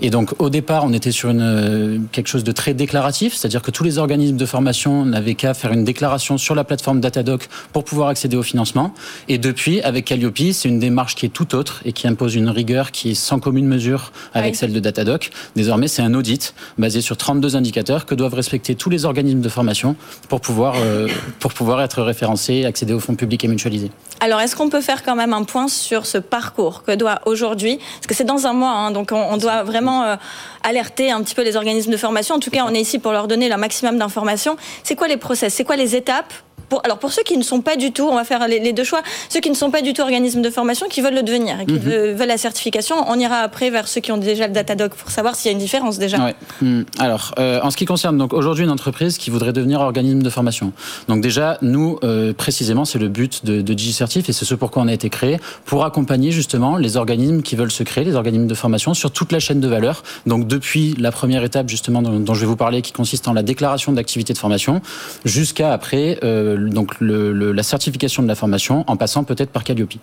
Et 0.00 0.10
donc 0.10 0.34
au 0.40 0.50
départ, 0.50 0.84
on 0.84 0.92
était 0.92 1.12
sur 1.12 1.30
une, 1.30 1.40
euh, 1.42 1.98
quelque 2.12 2.28
chose 2.28 2.44
de 2.44 2.52
très 2.52 2.74
déclaratif, 2.74 3.34
c'est-à-dire 3.34 3.62
que 3.62 3.70
tous 3.70 3.84
les 3.84 3.98
organismes 3.98 4.36
de 4.36 4.46
formation 4.46 5.04
n'avaient 5.06 5.34
qu'à 5.34 5.54
faire 5.54 5.72
une 5.72 5.84
déclaration 5.84 6.38
sur 6.38 6.54
la 6.54 6.64
plateforme 6.64 7.00
Datadoc 7.00 7.48
pour 7.72 7.84
pouvoir 7.84 8.08
accéder 8.08 8.36
au 8.36 8.42
financement. 8.42 8.92
Et 9.28 9.38
depuis, 9.38 9.80
avec 9.82 10.06
Calliope, 10.06 10.38
c'est 10.52 10.68
une 10.68 10.78
démarche 10.78 11.14
qui 11.14 11.26
est 11.26 11.28
tout 11.28 11.54
autre 11.54 11.80
et 11.84 11.92
qui 11.92 12.06
impose 12.08 12.34
une 12.34 12.48
rigueur 12.48 12.90
qui 12.90 13.10
est 13.10 13.14
sans 13.14 13.38
commune 13.38 13.66
mesure 13.66 14.12
avec 14.34 14.52
Oui. 14.52 14.56
celle 14.58 14.72
de 14.72 14.80
Datadoc. 14.80 15.30
Désormais, 15.56 15.88
c'est 15.88 16.02
un 16.02 16.14
audit 16.14 16.54
basé 16.78 17.00
sur 17.00 17.16
32 17.16 17.54
indicateurs 17.56 18.06
que 18.06 18.14
doivent 18.14 18.34
respecter 18.34 18.74
tous 18.74 18.88
les 18.90 19.04
organismes 19.04 19.40
de 19.40 19.48
formation 19.48 19.94
pour 20.28 20.40
pouvoir, 20.40 20.74
euh, 20.78 21.06
pour 21.38 21.51
pouvoir 21.54 21.80
être 21.82 22.02
référencé, 22.02 22.64
accéder 22.64 22.92
aux 22.92 23.00
fonds 23.00 23.14
publics 23.14 23.44
et 23.44 23.48
mutualisés. 23.48 23.90
Alors, 24.20 24.40
est-ce 24.40 24.54
qu'on 24.54 24.68
peut 24.68 24.80
faire 24.80 25.02
quand 25.02 25.16
même 25.16 25.32
un 25.32 25.44
point 25.44 25.68
sur 25.68 26.06
ce 26.06 26.18
parcours 26.18 26.84
que 26.84 26.92
doit 26.92 27.20
aujourd'hui, 27.26 27.78
parce 27.78 28.06
que 28.06 28.14
c'est 28.14 28.24
dans 28.24 28.46
un 28.46 28.52
mois, 28.52 28.70
hein, 28.70 28.90
donc 28.90 29.10
on, 29.12 29.36
doit 29.36 29.62
vraiment 29.62 30.04
euh, 30.04 30.16
alerter 30.62 31.10
un 31.10 31.22
petit 31.22 31.34
peu 31.34 31.42
les 31.42 31.56
organismes 31.56 31.90
de 31.90 31.96
formation. 31.96 32.36
En 32.36 32.40
tout 32.40 32.50
cas, 32.50 32.64
on 32.68 32.74
est 32.74 32.80
ici 32.80 32.98
pour 32.98 33.12
leur 33.12 33.28
donner 33.28 33.48
le 33.48 33.56
maximum 33.56 33.98
d'informations. 33.98 34.56
C'est 34.84 34.94
quoi 34.94 35.08
les 35.08 35.16
process? 35.16 35.54
C'est 35.54 35.64
quoi 35.64 35.76
les 35.76 35.96
étapes 35.96 36.32
alors 36.84 36.98
pour 36.98 37.12
ceux 37.12 37.22
qui 37.22 37.36
ne 37.36 37.42
sont 37.42 37.60
pas 37.60 37.76
du 37.76 37.92
tout, 37.92 38.04
on 38.04 38.14
va 38.14 38.24
faire 38.24 38.46
les, 38.48 38.72
deux 38.72 38.84
choix, 38.84 39.02
ceux 39.28 39.40
qui 39.40 39.50
ne 39.50 39.54
sont 39.54 39.70
pas 39.70 39.82
du 39.82 39.92
tout 39.92 40.02
organismes 40.02 40.42
de 40.42 40.50
formation, 40.50 40.86
qui 40.88 41.00
veulent 41.00 41.14
le 41.14 41.22
devenir 41.22 41.60
et 41.60 41.66
qui 41.66 41.74
mhm. 41.74 42.12
veulent 42.14 42.28
la 42.28 42.38
certification, 42.38 42.96
on 43.08 43.18
ira 43.18 43.36
après 43.36 43.70
vers 43.70 43.88
ceux 43.88 44.00
qui 44.00 44.12
ont 44.12 44.16
déjà 44.16 44.46
le 44.46 44.52
Datadoc 44.52 44.94
pour 44.94 45.10
savoir 45.10 45.34
s'il 45.34 45.50
y 45.50 45.50
a 45.50 45.52
une 45.52 45.58
différence 45.58 45.98
déjà. 45.98 46.18
Hmm. 46.60 46.82
Alors, 46.98 47.34
euh, 47.38 47.60
en 47.62 47.70
ce 47.70 47.76
qui 47.76 47.84
concerne 47.84 48.18
donc 48.18 48.32
aujourd'hui 48.32 48.64
une 48.64 48.70
entreprise 48.70 49.18
qui 49.18 49.30
voudrait 49.30 49.52
devenir 49.52 49.80
organisme 49.80 50.22
de 50.22 50.30
formation. 50.30 50.72
Donc 51.08 51.20
déjà, 51.20 51.58
nous 51.62 51.98
euh, 52.04 52.32
précisément, 52.32 52.84
c'est 52.84 52.98
le 52.98 53.08
but 53.08 53.44
de, 53.44 53.60
de 53.60 53.74
DigiCertif 53.74 54.28
et 54.28 54.32
c'est 54.32 54.44
ce 54.44 54.54
pourquoi 54.54 54.82
on 54.82 54.88
a 54.88 54.92
été 54.92 55.10
créé 55.10 55.38
pour 55.64 55.84
accompagner 55.84 56.30
justement 56.30 56.76
les 56.76 56.96
organismes 56.96 57.42
qui 57.42 57.56
veulent 57.56 57.70
se 57.70 57.82
créer, 57.82 58.04
les 58.04 58.14
organismes 58.14 58.46
de 58.46 58.54
formation 58.54 58.94
sur 58.94 59.10
toute 59.10 59.32
la 59.32 59.40
chaîne 59.40 59.60
de 59.60 59.68
valeur. 59.68 60.02
Donc 60.26 60.46
depuis 60.46 60.94
la 60.98 61.12
première 61.12 61.44
étape 61.44 61.68
justement 61.68 62.02
dont, 62.02 62.34
je 62.34 62.40
vais 62.40 62.46
vous 62.46 62.56
parler, 62.56 62.82
qui 62.82 62.92
consiste 62.92 63.28
en 63.28 63.32
la 63.32 63.42
déclaration 63.42 63.92
d'activité 63.92 64.32
de 64.32 64.38
formation, 64.38 64.80
jusqu'à 65.24 65.72
après 65.72 66.18
euh, 66.22 66.51
donc 66.56 67.00
le, 67.00 67.52
la 67.52 67.62
certification 67.62 68.22
de 68.22 68.28
la 68.28 68.34
formation 68.34 68.84
en 68.86 68.96
passant 68.96 69.24
peut-être 69.24 69.50
par 69.50 69.64
Calliope. 69.64 69.94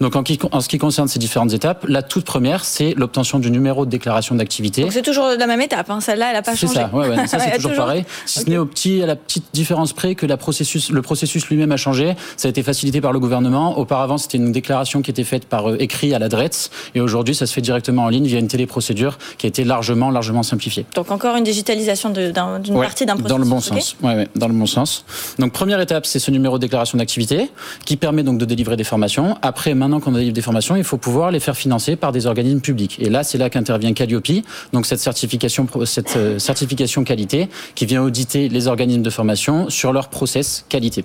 Donc 0.00 0.16
en, 0.16 0.22
en, 0.52 0.60
ce 0.60 0.68
qui 0.68 0.78
concerne 0.78 1.08
ces 1.08 1.18
différentes 1.18 1.52
étapes, 1.52 1.84
la 1.88 2.02
toute 2.02 2.24
première, 2.24 2.64
c'est 2.64 2.94
l'obtention 2.96 3.38
du 3.38 3.50
numéro 3.50 3.84
de 3.84 3.90
déclaration 3.90 4.34
d'activité. 4.34 4.82
Donc 4.82 4.92
c'est 4.92 5.02
toujours 5.02 5.28
la 5.38 5.46
même 5.46 5.60
étape, 5.60 5.90
hein. 5.90 6.00
celle-là, 6.00 6.28
elle 6.28 6.34
n'a 6.34 6.42
pas 6.42 6.54
changé. 6.54 6.74
C'est 6.74 6.80
ça, 6.80 6.90
ouais, 6.92 7.08
ouais, 7.08 7.26
ça 7.26 7.38
c'est 7.40 7.56
toujours, 7.56 7.74
pareil. 7.74 8.04
Si 8.26 8.40
ce 8.40 8.48
n'est 8.48 8.58
au 8.58 8.66
petit, 8.66 9.02
à 9.02 9.06
la 9.06 9.16
petite 9.16 9.46
différence 9.52 9.92
près 9.92 10.14
que 10.14 10.26
la 10.26 10.36
processus, 10.36 10.90
le 10.90 11.02
processus 11.02 11.46
lui-même 11.48 11.72
a 11.72 11.76
changé, 11.76 12.14
ça 12.36 12.48
a 12.48 12.50
été 12.50 12.62
facilité 12.62 13.00
par 13.00 13.12
le 13.12 13.20
gouvernement. 13.20 13.78
Auparavant, 13.78 14.18
c'était 14.18 14.38
une 14.38 14.52
déclaration 14.52 15.02
qui 15.02 15.10
était 15.10 15.24
faite 15.24 15.46
par 15.46 15.70
euh, 15.70 15.76
écrit 15.78 16.14
à 16.14 16.18
l'adresse, 16.18 16.70
et 16.94 17.00
aujourd'hui, 17.00 17.34
ça 17.34 17.46
se 17.46 17.52
fait 17.52 17.60
directement 17.60 18.04
en 18.04 18.08
ligne 18.08 18.26
via 18.26 18.38
une 18.38 18.48
téléprocédure 18.48 19.18
qui 19.38 19.46
a 19.46 19.48
été 19.48 19.64
largement, 19.64 20.10
largement 20.10 20.42
simplifiée. 20.42 20.86
Donc 20.94 21.10
encore 21.10 21.36
une 21.36 21.44
digitalisation 21.44 22.10
d'une 22.10 22.32
partie 22.32 23.06
d'un 23.06 23.16
processus. 23.16 23.28
Dans 23.28 23.38
le 23.38 23.44
bon 23.44 23.60
sens. 23.60 23.96
Ouais, 24.02 24.14
ouais, 24.14 24.28
dans 24.36 24.48
le 24.48 24.54
bon 24.54 24.66
sens. 24.66 25.04
Donc 25.38 25.52
première 25.52 25.80
étape, 25.80 25.87
c'est 26.04 26.18
ce 26.18 26.30
numéro 26.30 26.58
de 26.58 26.62
déclaration 26.62 26.98
d'activité 26.98 27.50
qui 27.84 27.96
permet 27.96 28.22
donc 28.22 28.38
de 28.38 28.44
délivrer 28.44 28.76
des 28.76 28.84
formations. 28.84 29.36
Après, 29.42 29.74
maintenant 29.74 30.00
qu'on 30.00 30.12
délivre 30.12 30.34
des 30.34 30.42
formations, 30.42 30.76
il 30.76 30.84
faut 30.84 30.98
pouvoir 30.98 31.30
les 31.30 31.40
faire 31.40 31.56
financer 31.56 31.96
par 31.96 32.12
des 32.12 32.26
organismes 32.26 32.60
publics. 32.60 32.98
Et 33.00 33.10
là, 33.10 33.24
c'est 33.24 33.38
là 33.38 33.50
qu'intervient 33.50 33.92
Calliope, 33.92 34.44
donc 34.72 34.86
cette 34.86 35.00
certification, 35.00 35.66
cette 35.84 36.16
euh, 36.16 36.38
certification 36.38 37.04
qualité 37.04 37.48
qui 37.74 37.86
vient 37.86 38.02
auditer 38.02 38.48
les 38.48 38.66
organismes 38.66 39.02
de 39.02 39.10
formation 39.10 39.70
sur 39.70 39.92
leur 39.92 40.08
process 40.08 40.64
qualité. 40.68 41.04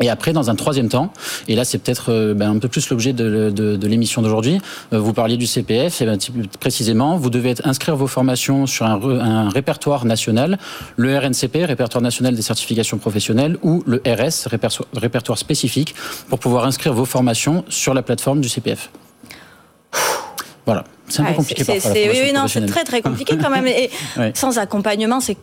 Et 0.00 0.10
après, 0.10 0.32
dans 0.32 0.50
un 0.50 0.54
troisième 0.54 0.88
temps, 0.88 1.12
et 1.48 1.54
là 1.54 1.64
c'est 1.64 1.78
peut-être 1.78 2.12
euh, 2.12 2.34
ben, 2.34 2.50
un 2.50 2.58
peu 2.58 2.68
plus 2.68 2.88
l'objet 2.90 3.12
de, 3.12 3.86
l'émission 3.86 4.22
d'aujourd'hui, 4.22 4.60
euh, 4.92 4.98
vous 4.98 5.12
parliez 5.12 5.36
du 5.36 5.46
CPF, 5.46 6.02
et 6.02 6.06
ben, 6.06 6.18
précisément, 6.58 7.16
vous 7.16 7.30
devez 7.30 7.54
inscrire 7.64 7.96
vos 7.96 8.06
formations 8.06 8.66
sur 8.66 8.86
un, 8.86 9.48
répertoire 9.48 10.04
national, 10.04 10.58
le 10.96 11.16
RNCP, 11.16 11.64
répertoire 11.64 12.02
national 12.02 12.34
des 12.34 12.42
certifications 12.42 12.98
professionnelles, 12.98 13.56
ou 13.62 13.82
le 13.86 14.02
RS, 14.06 14.48
répertoire 14.94 15.38
spécifique, 15.38 15.94
pour 16.28 16.38
pouvoir 16.38 16.64
inscrire 16.64 16.92
vos 16.92 17.04
formations 17.04 17.64
sur 17.68 17.94
la 17.94 18.02
plateforme 18.02 18.40
du 18.40 18.48
CPF. 18.48 18.90
Voilà. 20.66 20.84
C'est 21.08 21.20
un 21.20 21.26
peu 21.26 21.34
compliqué 21.34 21.64
parfois. 21.64 21.92
oui, 21.92 22.32
non, 22.34 22.48
c'est 22.48 22.66
très 22.66 22.84
très 22.84 23.02
compliqué 23.02 23.36
quand 23.36 23.50
même. 23.50 23.66
Et 23.66 23.90
sans 24.34 24.58
accompagnement, 24.58 25.20
c'est, 25.20 25.36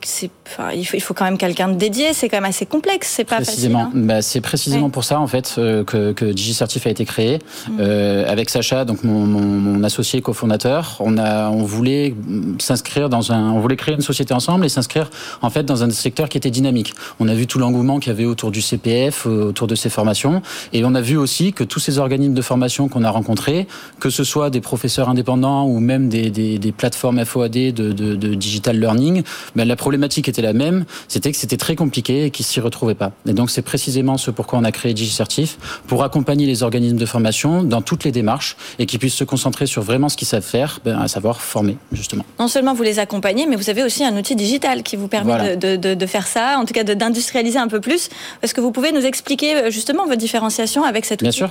enfin, 0.48 0.72
il, 0.72 0.86
faut, 0.86 0.98
il 0.98 1.02
faut 1.02 1.14
quand 1.14 1.26
même 1.26 1.38
quelqu'un 1.38 1.70
de 1.70 1.76
dédié. 1.76 2.14
C'est 2.14 2.30
quand 2.30 2.38
même 2.38 2.50
assez 2.50 2.66
complexe. 2.66 3.14
C'est 3.16 3.24
pas 3.24 3.38
précisément. 3.38 3.86
facile. 3.86 4.00
Hein. 4.02 4.06
Bah, 4.06 4.22
c'est 4.22 4.42
précisément 4.42 4.90
pour 4.90 5.04
ça 5.04 5.20
en 5.20 5.28
fait 5.28 5.56
euh, 5.58 5.84
que, 5.84 6.14
que 6.14 6.26
DigiCertif 6.26 6.88
a 6.88 6.90
été 6.90 7.06
créé 7.06 7.38
mm. 7.38 7.78
euh, 7.80 8.32
avec 8.32 8.50
Sacha, 8.50 8.86
donc 8.86 9.04
mon, 9.04 9.26
mon, 9.26 9.42
mon 9.42 9.84
associé 9.84 10.22
cofondateur. 10.22 10.98
On 11.00 11.18
a, 11.18 11.50
on 11.50 11.64
voulait 11.64 12.16
s'inscrire 12.60 13.10
dans 13.10 13.32
un, 13.32 13.52
on 13.52 13.60
voulait 13.60 13.76
créer 13.76 13.96
une 13.96 14.02
société 14.02 14.34
ensemble 14.34 14.66
et 14.66 14.70
s'inscrire 14.70 15.10
en 15.42 15.50
fait 15.50 15.64
dans 15.64 15.84
un 15.84 15.90
secteur 15.92 16.30
qui 16.30 16.38
était 16.38 16.52
dynamique. 16.52 16.94
On 17.20 17.28
a 17.28 17.34
vu 17.34 17.48
tout 17.48 17.60
l'engouement 17.60 18.00
qu'il 18.00 18.12
y 18.12 18.16
avait 18.16 18.26
autour 18.26 18.52
du 18.52 18.62
CPF, 18.62 19.26
euh, 19.28 19.50
autour 19.50 19.68
de 19.68 19.76
ces 19.76 19.90
formations, 19.90 20.42
et 20.74 20.84
on 20.86 20.96
a 20.96 21.02
vu 21.02 21.18
aussi 21.18 21.54
que 21.54 21.64
tous 21.64 21.80
ces 21.80 22.00
organismes 22.00 22.34
de 22.34 22.42
formation 22.42 22.88
qu'on 22.88 23.04
a 23.04 23.10
rencontrés, 23.10 23.68
que 24.00 24.10
ce 24.10 24.24
soit 24.24 24.50
des 24.50 24.62
professeurs 24.62 25.10
indépendants 25.10 25.61
ou 25.66 25.80
même 25.80 26.10
des, 26.10 26.30
des, 26.30 26.60
des 26.60 26.72
plateformes 26.72 27.24
FOAD 27.26 27.52
de, 27.52 27.72
de, 27.72 28.16
de, 28.16 28.36
digital 28.36 28.80
learning, 28.80 29.24
ben, 29.56 29.68
la 29.68 29.76
problématique 29.76 30.28
était 30.28 30.42
la 30.42 30.54
même, 30.54 30.86
c'était 31.08 31.32
que 31.32 31.38
c'était 31.38 31.58
très 31.58 31.76
compliqué 31.76 32.26
et 32.26 32.32
qu'ils 32.32 32.46
s'y 32.46 32.60
retrouvaient 32.60 32.96
pas. 32.96 33.12
Et 33.28 33.34
donc 33.34 33.50
c'est 33.50 33.62
précisément 33.62 34.18
ce 34.18 34.32
pourquoi 34.32 34.60
on 34.60 34.64
a 34.64 34.72
créé 34.72 34.94
DigiCertif, 34.94 35.58
pour 35.88 36.04
accompagner 36.04 36.46
les 36.46 36.64
organismes 36.64 36.98
de 36.98 37.06
formation 37.06 37.64
dans 37.64 37.82
toutes 37.82 38.04
les 38.04 38.12
démarches 38.12 38.56
et 38.80 38.86
qu'ils 38.86 39.00
puissent 39.00 39.16
se 39.16 39.24
concentrer 39.24 39.66
sur 39.66 39.82
vraiment 39.82 40.10
ce 40.10 40.18
qu'ils 40.18 40.28
savent 40.28 40.42
faire, 40.44 40.80
ben, 40.86 41.00
à 41.00 41.08
savoir 41.08 41.42
former 41.42 41.78
justement. 41.92 42.26
Non 42.40 42.48
seulement 42.48 42.74
vous 42.74 42.84
les 42.84 43.00
accompagnez, 43.00 43.46
mais 43.48 43.56
vous 43.56 43.70
avez 43.70 43.84
aussi 43.84 44.04
un 44.04 44.16
outil 44.18 44.36
digital 44.36 44.84
qui 44.84 44.96
vous 44.96 45.08
permet 45.08 45.58
de, 45.58 45.76
de, 45.76 45.94
de, 45.94 46.06
faire 46.06 46.28
ça, 46.28 46.58
en 46.58 46.66
tout 46.66 46.74
cas 46.74 46.84
d'industrialiser 46.84 47.60
un 47.60 47.68
peu 47.68 47.80
plus. 47.80 48.10
Est-ce 48.42 48.54
que 48.54 48.62
vous 48.62 48.72
pouvez 48.72 48.92
nous 48.92 49.06
expliquer 49.06 49.56
euh, 49.56 49.72
justement 49.72 50.06
votre 50.06 50.18
différenciation 50.18 50.84
avec 50.84 51.06
cet 51.06 51.22
outil? 51.22 51.26
Bien 51.26 51.32
sûr. 51.32 51.50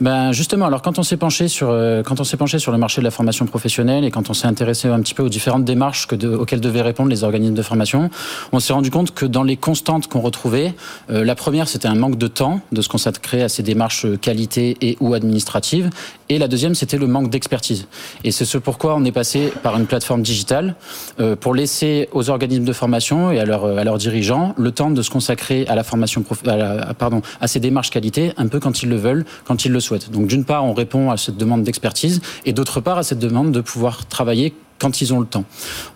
Ben 0.00 0.32
justement, 0.32 0.66
alors 0.66 0.82
quand 0.82 0.98
on 0.98 1.02
s'est 1.02 1.16
penché 1.16 1.48
sur 1.48 1.70
euh, 1.70 2.02
quand 2.02 2.20
on 2.20 2.24
s'est 2.24 2.36
penché 2.36 2.58
sur 2.58 2.72
le 2.72 2.78
marché 2.78 3.00
de 3.00 3.04
la 3.04 3.10
formation 3.10 3.27
professionnelle 3.46 4.04
et 4.04 4.10
quand 4.10 4.30
on 4.30 4.34
s'est 4.34 4.46
intéressé 4.46 4.88
un 4.88 5.00
petit 5.00 5.14
peu 5.14 5.22
aux 5.22 5.28
différentes 5.28 5.64
démarches 5.64 6.06
que 6.06 6.16
auxquelles 6.26 6.60
devaient 6.60 6.82
répondre 6.82 7.10
les 7.10 7.24
organismes 7.24 7.54
de 7.54 7.62
formation, 7.62 8.10
on 8.52 8.60
s'est 8.60 8.72
rendu 8.72 8.90
compte 8.90 9.14
que 9.14 9.26
dans 9.26 9.42
les 9.42 9.56
constantes 9.56 10.08
qu'on 10.08 10.20
retrouvait, 10.20 10.74
euh, 11.10 11.24
la 11.24 11.34
première 11.34 11.68
c'était 11.68 11.88
un 11.88 11.94
manque 11.94 12.18
de 12.18 12.26
temps 12.26 12.60
de 12.72 12.82
se 12.82 12.88
consacrer 12.88 13.42
à 13.42 13.48
ces 13.48 13.62
démarches 13.62 14.06
euh, 14.06 14.16
qualité 14.16 14.76
et 14.80 14.96
ou 15.00 15.14
administratives, 15.14 15.90
et 16.28 16.38
la 16.38 16.48
deuxième 16.48 16.74
c'était 16.74 16.98
le 16.98 17.06
manque 17.06 17.30
d'expertise. 17.30 17.86
Et 18.24 18.30
c'est 18.30 18.44
ce 18.44 18.58
pourquoi 18.58 18.96
on 18.96 19.04
est 19.04 19.12
passé 19.12 19.52
par 19.62 19.76
une 19.76 19.86
plateforme 19.86 20.22
digitale 20.22 20.74
euh, 21.20 21.36
pour 21.36 21.54
laisser 21.54 22.08
aux 22.12 22.30
organismes 22.30 22.64
de 22.64 22.72
formation 22.72 23.30
et 23.30 23.38
à, 23.38 23.44
leur, 23.44 23.64
à 23.64 23.84
leurs 23.84 23.98
dirigeants 23.98 24.54
le 24.56 24.72
temps 24.72 24.90
de 24.90 25.02
se 25.02 25.10
consacrer 25.10 25.66
à 25.68 25.74
la 25.74 25.84
formation, 25.84 26.24
à 26.46 26.94
pardon, 26.94 27.22
à 27.40 27.48
ces 27.48 27.60
démarches 27.60 27.90
qualité 27.90 28.32
un 28.36 28.48
peu 28.48 28.60
quand 28.60 28.82
ils 28.82 28.88
le 28.88 28.96
veulent, 28.96 29.24
quand 29.44 29.64
ils 29.64 29.72
le 29.72 29.80
souhaitent. 29.80 30.10
Donc 30.10 30.26
d'une 30.26 30.44
part 30.44 30.64
on 30.64 30.72
répond 30.72 31.10
à 31.10 31.16
cette 31.16 31.36
demande 31.36 31.62
d'expertise 31.62 32.20
et 32.44 32.52
d'autre 32.52 32.80
part 32.80 32.98
à 32.98 33.02
cette 33.02 33.17
demande 33.18 33.52
de 33.52 33.60
pouvoir 33.60 34.06
travailler 34.06 34.54
quand 34.78 35.00
ils 35.00 35.12
ont 35.12 35.20
le 35.20 35.26
temps. 35.26 35.44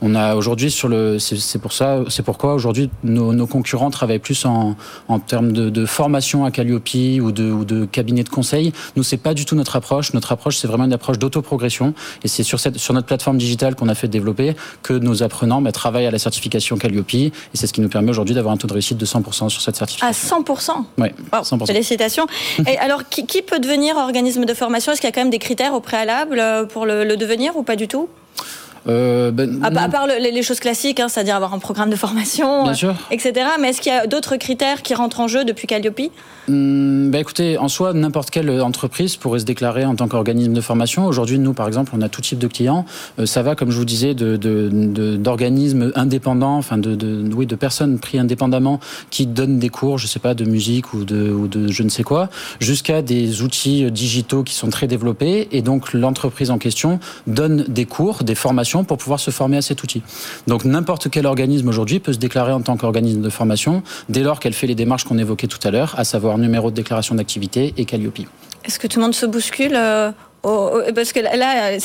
On 0.01 0.15
a 0.15 0.35
aujourd'hui 0.35 0.71
sur 0.71 0.89
le, 0.89 1.19
c'est 1.19 1.59
pour 1.59 1.73
ça, 1.73 2.01
c'est 2.09 2.23
pourquoi 2.23 2.55
aujourd'hui 2.55 2.91
nos, 3.05 3.33
nos, 3.33 3.47
concurrents 3.47 3.91
travaillent 3.91 4.19
plus 4.19 4.45
en, 4.45 4.77
en 5.09 5.19
termes 5.19 5.53
de, 5.53 5.71
de, 5.71 5.87
formation 5.87 6.45
à 6.45 6.51
Calliope 6.51 6.89
ou 7.21 7.33
de, 7.33 7.51
ou 7.51 7.65
de 7.65 7.85
cabinet 7.85 8.25
de 8.25 8.29
conseil. 8.29 8.73
Nous, 8.97 9.03
c'est 9.03 9.17
pas 9.17 9.35
du 9.35 9.45
tout 9.45 9.55
notre 9.55 9.77
approche. 9.77 10.13
Notre 10.15 10.33
approche, 10.33 10.57
c'est 10.57 10.67
vraiment 10.67 10.85
une 10.85 10.93
approche 10.93 11.19
d'autoprogression. 11.19 11.95
Et 12.25 12.29
c'est 12.29 12.43
sur 12.43 12.59
cette, 12.59 12.79
sur 12.79 12.95
notre 12.95 13.07
plateforme 13.07 13.39
digitale 13.39 13.75
qu'on 13.75 13.89
a 13.89 13.95
fait 13.95 14.09
développer 14.09 14.55
que 14.83 14.95
nos 14.95 15.23
apprenants 15.23 15.61
bah, 15.61 15.73
travaillent 15.73 16.07
à 16.07 16.11
la 16.11 16.19
certification 16.19 16.77
Calliope. 16.77 17.15
Et 17.15 17.33
c'est 17.55 17.67
ce 17.67 17.73
qui 17.73 17.81
nous 17.81 17.89
permet 17.89 18.11
aujourd'hui 18.11 18.35
d'avoir 18.35 18.55
un 18.55 18.57
taux 18.57 18.67
de 18.67 18.73
réussite 18.73 18.99
de 18.99 19.07
100% 19.07 19.49
sur 19.49 19.61
cette 19.61 19.77
certification. 19.77 20.07
À 20.07 20.41
100% 20.41 20.71
Oui, 20.99 21.09
100%. 21.33 21.67
Félicitations. 21.67 22.27
et 22.67 22.79
alors, 22.79 23.09
qui, 23.09 23.27
qui, 23.27 23.43
peut 23.43 23.59
devenir 23.59 23.97
organisme 23.97 24.45
de 24.45 24.55
formation? 24.55 24.93
Est-ce 24.93 25.01
qu'il 25.01 25.09
y 25.09 25.13
a 25.13 25.15
quand 25.15 25.21
même 25.21 25.31
des 25.31 25.39
critères 25.39 25.75
au 25.75 25.81
préalable 25.81 26.39
euh, 26.39 26.65
pour 26.65 26.87
le, 26.87 27.05
le 27.05 27.17
devenir 27.17 27.57
ou 27.57 27.63
pas 27.63 27.77
du 27.77 27.89
tout? 27.89 28.09
Euh, 28.89 29.31
ben, 29.31 29.63
à, 29.63 29.67
à, 29.67 29.89
part 29.89 30.07
le, 30.07 30.15
les, 30.19 30.43
choses 30.43 30.61
classiques, 30.61 30.99
hein, 30.99 31.09
c'est-à-dire 31.09 31.37
avoir 31.37 31.55
un 31.55 31.59
programme 31.59 31.91
de 31.91 31.97
formation, 31.97 32.69
euh, 32.69 32.93
etc. 33.11 33.33
Mais 33.61 33.71
est-ce 33.71 33.81
qu'il 33.81 33.93
y 33.93 33.97
a 33.97 34.07
d'autres 34.07 34.37
critères 34.37 34.83
qui 34.83 34.95
rentrent 34.95 35.21
en 35.21 35.29
jeu 35.29 35.45
depuis 35.45 35.67
Calliope? 35.67 36.01
Hum, 36.49 37.11
ben 37.11 37.21
Écoutez, 37.21 37.59
en 37.59 37.69
soi, 37.69 37.93
n'importe 37.93 38.31
quelle 38.31 38.51
entreprise 38.61 39.17
pourrait 39.17 39.39
se 39.39 39.45
déclarer 39.45 39.85
en 39.85 39.95
tant 39.95 40.09
qu'organisme 40.09 40.53
de 40.53 40.61
formation. 40.61 41.07
Aujourd'hui, 41.07 41.39
nous, 41.39 41.53
par 41.53 41.69
exemple, 41.69 41.93
on 41.95 42.03
a 42.03 42.09
tout 42.09 42.21
type 42.21 42.39
de 42.39 42.49
clients. 42.49 42.85
Euh, 43.21 43.27
ça 43.27 43.43
va, 43.43 43.55
comme 43.55 43.71
je 43.71 43.79
vous 43.79 43.85
disais, 43.85 44.15
d'organismes 44.15 45.81
de, 45.81 45.87
de, 45.87 45.93
indépendants, 45.99 46.57
enfin 46.57 46.79
de, 46.79 47.25
oui, 47.35 47.47
de 47.47 47.55
personnes 47.55 47.99
prises 47.99 48.21
indépendamment 48.21 48.81
qui 49.11 49.27
donnent 49.27 49.59
des 49.59 49.69
cours, 49.69 49.99
je 49.99 50.07
sais 50.07 50.19
pas, 50.19 50.35
de 50.35 50.45
musique 50.45 50.93
ou 50.93 51.05
de, 51.05 51.31
ou 51.31 51.47
de 51.47 51.69
je 51.69 51.83
ne 51.83 51.89
sais 51.89 52.03
quoi, 52.03 52.29
jusqu'à 52.59 53.03
des 53.03 53.43
outils 53.43 53.91
digitaux 53.93 54.43
qui 54.43 54.55
sont 54.55 54.71
très 54.71 54.89
développés. 54.89 55.49
Et 55.53 55.63
donc, 55.63 55.93
l'entreprise 55.93 56.51
en 56.51 56.59
question 56.59 56.99
donne 57.29 57.65
des 57.69 57.85
cours, 57.85 58.25
des 58.25 58.35
formations 58.35 58.72
pour 58.85 58.99
pouvoir 58.99 59.21
se 59.21 59.31
former 59.31 59.59
à 59.59 59.63
cet 59.63 59.83
outil. 59.83 60.03
Donc 60.47 60.65
n'importe 60.65 61.11
quel 61.11 61.27
organisme 61.27 61.69
aujourd'hui 61.69 62.01
peut 62.01 62.13
se 62.13 62.19
déclarer 62.19 62.53
en 62.53 62.63
tant 62.63 62.77
qu'organisme 62.77 63.21
de 63.21 63.31
formation 63.31 63.83
dès 64.09 64.21
lors 64.21 64.41
qu'elle 64.41 64.55
fait 64.55 64.67
les 64.67 64.75
démarches 64.75 65.05
qu'on 65.05 65.19
évoquait 65.19 65.47
tout 65.47 65.61
à 65.65 65.71
l'heure, 65.71 65.95
à 65.99 66.05
savoir 66.05 66.39
numéro 66.39 66.71
de 66.71 66.77
déclaration 66.77 67.15
d'activité 67.15 67.75
et 67.77 67.85
Calliope. 67.85 68.21
Est-ce 68.65 68.79
que 68.79 68.87
tout 68.87 68.99
le 68.99 69.05
monde 69.05 69.15
se 69.15 69.27
bouscule 69.27 69.79
parce 70.43 71.13
que 71.13 71.21
là, 71.21 71.79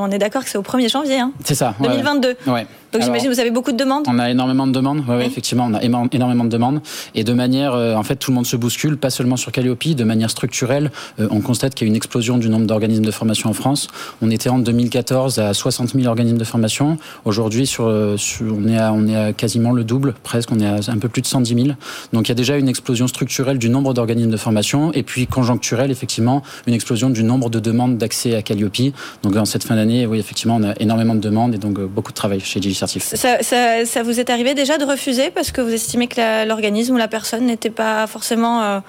on 0.00 0.10
est 0.10 0.18
d'accord 0.18 0.44
que 0.44 0.50
c'est 0.50 0.58
au 0.58 0.62
1er 0.62 0.88
janvier. 0.88 1.18
Hein, 1.18 1.32
c'est 1.44 1.56
ça. 1.56 1.74
2022. 1.80 2.36
Ouais. 2.46 2.66
Donc 2.96 3.04
j'imagine 3.04 3.28
que 3.28 3.34
vous 3.34 3.40
avez 3.40 3.50
beaucoup 3.50 3.72
de 3.72 3.76
demandes 3.76 4.04
On 4.08 4.18
a 4.18 4.30
énormément 4.30 4.66
de 4.66 4.72
demandes, 4.72 5.02
oui, 5.06 5.24
effectivement, 5.24 5.68
on 5.70 5.74
a 5.74 5.82
énormément 5.82 6.44
de 6.44 6.48
demandes. 6.48 6.80
Et 7.14 7.24
de 7.24 7.32
manière, 7.34 7.74
euh, 7.74 7.94
en 7.94 8.02
fait, 8.02 8.16
tout 8.16 8.30
le 8.30 8.36
monde 8.36 8.46
se 8.46 8.56
bouscule, 8.56 8.96
pas 8.96 9.10
seulement 9.10 9.36
sur 9.36 9.52
Calliope, 9.52 9.88
de 9.88 10.04
manière 10.04 10.30
structurelle. 10.30 10.90
Euh, 11.20 11.28
on 11.30 11.40
constate 11.40 11.74
qu'il 11.74 11.86
y 11.86 11.88
a 11.88 11.90
une 11.90 11.96
explosion 11.96 12.38
du 12.38 12.48
nombre 12.48 12.66
d'organismes 12.66 13.04
de 13.04 13.10
formation 13.10 13.50
en 13.50 13.52
France. 13.52 13.88
On 14.22 14.30
était 14.30 14.48
en 14.48 14.58
2014 14.58 15.38
à 15.38 15.52
60 15.52 15.90
000 15.90 16.06
organismes 16.06 16.38
de 16.38 16.44
formation. 16.44 16.96
Aujourd'hui, 17.26 17.66
sur, 17.66 17.84
euh, 17.86 18.16
on, 18.40 18.66
est 18.66 18.78
à, 18.78 18.94
on 18.94 19.06
est 19.06 19.16
à 19.16 19.32
quasiment 19.34 19.72
le 19.72 19.84
double, 19.84 20.14
presque, 20.22 20.50
on 20.52 20.60
est 20.60 20.66
à 20.66 20.78
un 20.90 20.98
peu 20.98 21.10
plus 21.10 21.20
de 21.20 21.26
110 21.26 21.54
000. 21.54 21.68
Donc 22.14 22.28
il 22.28 22.30
y 22.30 22.32
a 22.32 22.34
déjà 22.34 22.56
une 22.56 22.68
explosion 22.68 23.08
structurelle 23.08 23.58
du 23.58 23.68
nombre 23.68 23.92
d'organismes 23.92 24.30
de 24.30 24.36
formation, 24.38 24.90
et 24.92 25.02
puis 25.02 25.26
conjoncturelle, 25.26 25.90
effectivement, 25.90 26.42
une 26.66 26.72
explosion 26.72 27.10
du 27.10 27.24
nombre 27.24 27.50
de 27.50 27.60
demandes 27.60 27.98
d'accès 27.98 28.34
à 28.34 28.40
Calliope. 28.40 28.94
Donc 29.22 29.36
en 29.36 29.44
cette 29.44 29.64
fin 29.64 29.76
d'année, 29.76 30.06
oui, 30.06 30.18
effectivement, 30.18 30.56
on 30.56 30.64
a 30.64 30.72
énormément 30.80 31.14
de 31.14 31.20
demandes 31.20 31.54
et 31.54 31.58
donc 31.58 31.78
beaucoup 31.80 32.12
de 32.12 32.16
travail 32.16 32.40
chez 32.40 32.60
Ça, 32.86 33.42
ça, 33.42 33.84
ça, 33.84 34.02
vous 34.02 34.20
est 34.20 34.30
arrivé 34.30 34.54
déjà 34.54 34.78
de 34.78 34.84
refuser 34.84 35.30
parce 35.30 35.50
que 35.50 35.60
vous 35.60 35.72
estimez 35.72 36.08
que 36.08 36.46
l'organisme 36.46 36.94
ou 36.94 36.98
la 36.98 37.08
personne 37.08 37.46
n'était 37.46 37.70
pas 37.70 38.06
forcément... 38.06 38.82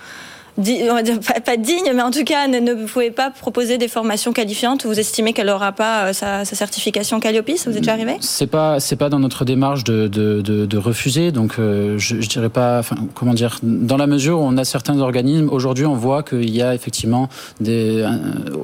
On 0.58 0.96
va 0.96 1.04
dire, 1.04 1.20
pas, 1.46 1.58
digne, 1.58 1.92
mais 1.94 2.02
en 2.02 2.10
tout 2.10 2.24
cas, 2.24 2.48
ne, 2.48 2.60
ne 2.60 2.86
pouvez 2.86 3.12
pas 3.12 3.30
proposer 3.30 3.78
des 3.78 3.88
formations 3.88 4.34
qualifiantes. 4.34 4.86
Vous 4.86 5.00
estimez 5.00 5.34
qu'elle 5.34 5.48
n'aura 5.48 5.72
pas 5.72 6.06
euh, 6.06 6.14
sa, 6.14 6.46
sa, 6.46 6.56
certification 6.56 7.20
Calliope 7.20 7.52
Ça 7.58 7.70
vous 7.70 7.78
est 7.78 7.82
déjà 7.82 7.94
arrivé? 7.94 8.18
C'est 8.22 8.48
pas, 8.48 8.80
c'est 8.80 8.96
pas 8.96 9.10
dans 9.10 9.20
notre 9.20 9.46
démarche 9.46 9.84
de, 9.84 10.08
de, 10.08 10.42
de, 10.42 10.66
de 10.66 10.78
refuser. 10.78 11.32
Donc, 11.32 11.60
euh, 11.60 12.00
je, 12.00 12.22
je, 12.22 12.28
dirais 12.28 12.50
pas, 12.50 12.80
enfin, 12.80 12.96
comment 13.14 13.36
dire, 13.36 13.60
dans 13.62 13.98
la 13.98 14.08
mesure 14.08 14.40
où 14.40 14.44
on 14.44 14.58
a 14.58 14.66
certains 14.66 15.00
organismes, 15.00 15.50
aujourd'hui, 15.50 15.86
on 15.86 15.94
voit 15.94 16.24
qu'il 16.24 16.50
y 16.50 16.64
a 16.64 16.74
effectivement 16.74 17.30
des, 17.60 18.04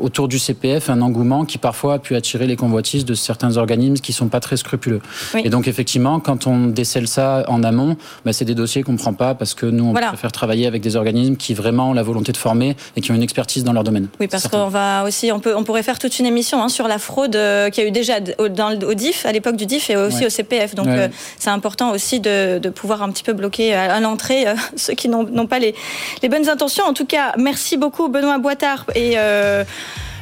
autour 0.01 0.27
du 0.27 0.39
CPF 0.39 0.89
un 0.89 1.01
engouement 1.01 1.45
qui 1.45 1.59
parfois 1.59 1.95
a 1.95 1.99
pu 1.99 2.15
attirer 2.15 2.47
les 2.47 2.55
convoitises 2.55 3.05
de 3.05 3.13
certains 3.13 3.57
organismes 3.57 4.01
qui 4.01 4.13
sont 4.13 4.29
pas 4.29 4.39
très 4.39 4.57
scrupuleux. 4.57 5.01
Oui. 5.35 5.41
Et 5.45 5.49
donc, 5.49 5.67
effectivement, 5.67 6.19
quand 6.19 6.47
on 6.47 6.67
décèle 6.67 7.07
ça 7.07 7.45
en 7.49 7.63
amont, 7.63 7.97
bah, 8.25 8.33
c'est 8.33 8.45
des 8.45 8.55
dossiers 8.55 8.81
qu'on 8.81 8.95
prend 8.95 9.13
pas 9.13 9.35
parce 9.35 9.53
que 9.53 9.67
nous, 9.67 9.85
on 9.85 9.91
voilà. 9.91 10.07
préfère 10.07 10.31
travailler 10.31 10.65
avec 10.65 10.81
des 10.81 10.95
organismes 10.95 11.35
qui 11.35 11.53
vraiment 11.53 11.82
la 11.91 12.03
volonté 12.03 12.31
de 12.31 12.37
former 12.37 12.77
et 12.95 13.01
qui 13.01 13.11
ont 13.11 13.15
une 13.15 13.23
expertise 13.23 13.65
dans 13.65 13.73
leur 13.73 13.83
domaine. 13.83 14.07
Oui, 14.19 14.27
parce 14.27 14.47
qu'on 14.47 14.69
va 14.69 15.03
aussi, 15.03 15.31
on, 15.31 15.39
peut, 15.41 15.53
on 15.55 15.63
pourrait 15.63 15.83
faire 15.83 15.99
toute 15.99 16.19
une 16.19 16.25
émission 16.25 16.63
hein, 16.63 16.69
sur 16.69 16.87
la 16.87 16.99
fraude 16.99 17.35
euh, 17.35 17.69
qu'il 17.69 17.83
y 17.83 17.85
a 17.85 17.89
eu 17.89 17.91
déjà 17.91 18.19
au, 18.37 18.47
dans 18.47 18.69
le, 18.69 18.87
au 18.87 18.93
DIF, 18.93 19.25
à 19.25 19.31
l'époque 19.31 19.57
du 19.57 19.65
DIF 19.65 19.89
et 19.89 19.97
aussi 19.97 20.19
ouais. 20.19 20.27
au 20.27 20.29
CPF. 20.29 20.75
Donc 20.75 20.85
ouais. 20.85 20.99
euh, 20.99 21.07
c'est 21.37 21.49
important 21.49 21.91
aussi 21.91 22.19
de, 22.19 22.59
de, 22.59 22.69
pouvoir 22.69 23.03
un 23.03 23.11
petit 23.11 23.23
peu 23.23 23.33
bloquer 23.33 23.73
à, 23.73 23.95
à 23.95 23.99
l'entrée 23.99 24.47
euh, 24.47 24.55
ceux 24.77 24.93
qui 24.93 25.09
n'ont 25.09 25.47
pas 25.47 25.59
les, 25.59 25.75
les, 26.21 26.29
bonnes 26.29 26.47
intentions. 26.47 26.85
En 26.85 26.93
tout 26.93 27.05
cas, 27.05 27.33
merci 27.37 27.75
beaucoup 27.75 28.07
Benoît 28.07 28.37
Boitard 28.37 28.85
et 28.95 29.13
euh, 29.17 29.63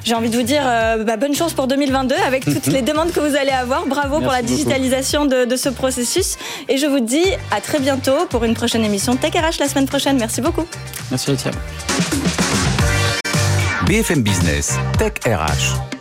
j'ai 0.04 0.16
envie 0.16 0.30
de 0.30 0.36
vous 0.36 0.44
dire 0.44 0.64
euh, 0.66 1.04
bah, 1.04 1.18
bonne 1.18 1.36
chance 1.36 1.54
pour 1.54 1.68
2022 1.68 2.16
avec 2.16 2.46
toutes 2.46 2.66
les 2.68 2.82
demandes 2.82 3.12
que 3.12 3.20
vous 3.20 3.36
allez 3.36 3.52
avoir. 3.52 3.86
Bravo 3.86 4.20
Merci 4.20 4.24
pour 4.24 4.32
la 4.32 4.42
digitalisation 4.42 5.26
de, 5.26 5.46
de, 5.46 5.56
ce 5.56 5.70
processus. 5.70 6.38
Et 6.70 6.78
je 6.78 6.88
vous 6.88 7.00
dis 7.00 7.26
à 7.52 7.62
très 7.62 7.80
bientôt 7.80 8.26
pour 8.30 8.44
une 8.44 8.54
prochaine 8.54 8.84
émission 8.84 9.16
Tech 9.16 9.34
RH 9.34 9.60
la 9.60 9.68
semaine 9.68 9.88
prochaine. 9.88 10.18
Merci 10.18 10.42
beaucoup. 10.42 10.66
Merci 11.10 11.30
Laetitia. 11.32 11.52
BFM 13.88 14.22
Business, 14.22 14.78
Tech 14.98 15.14
RH. 15.26 16.01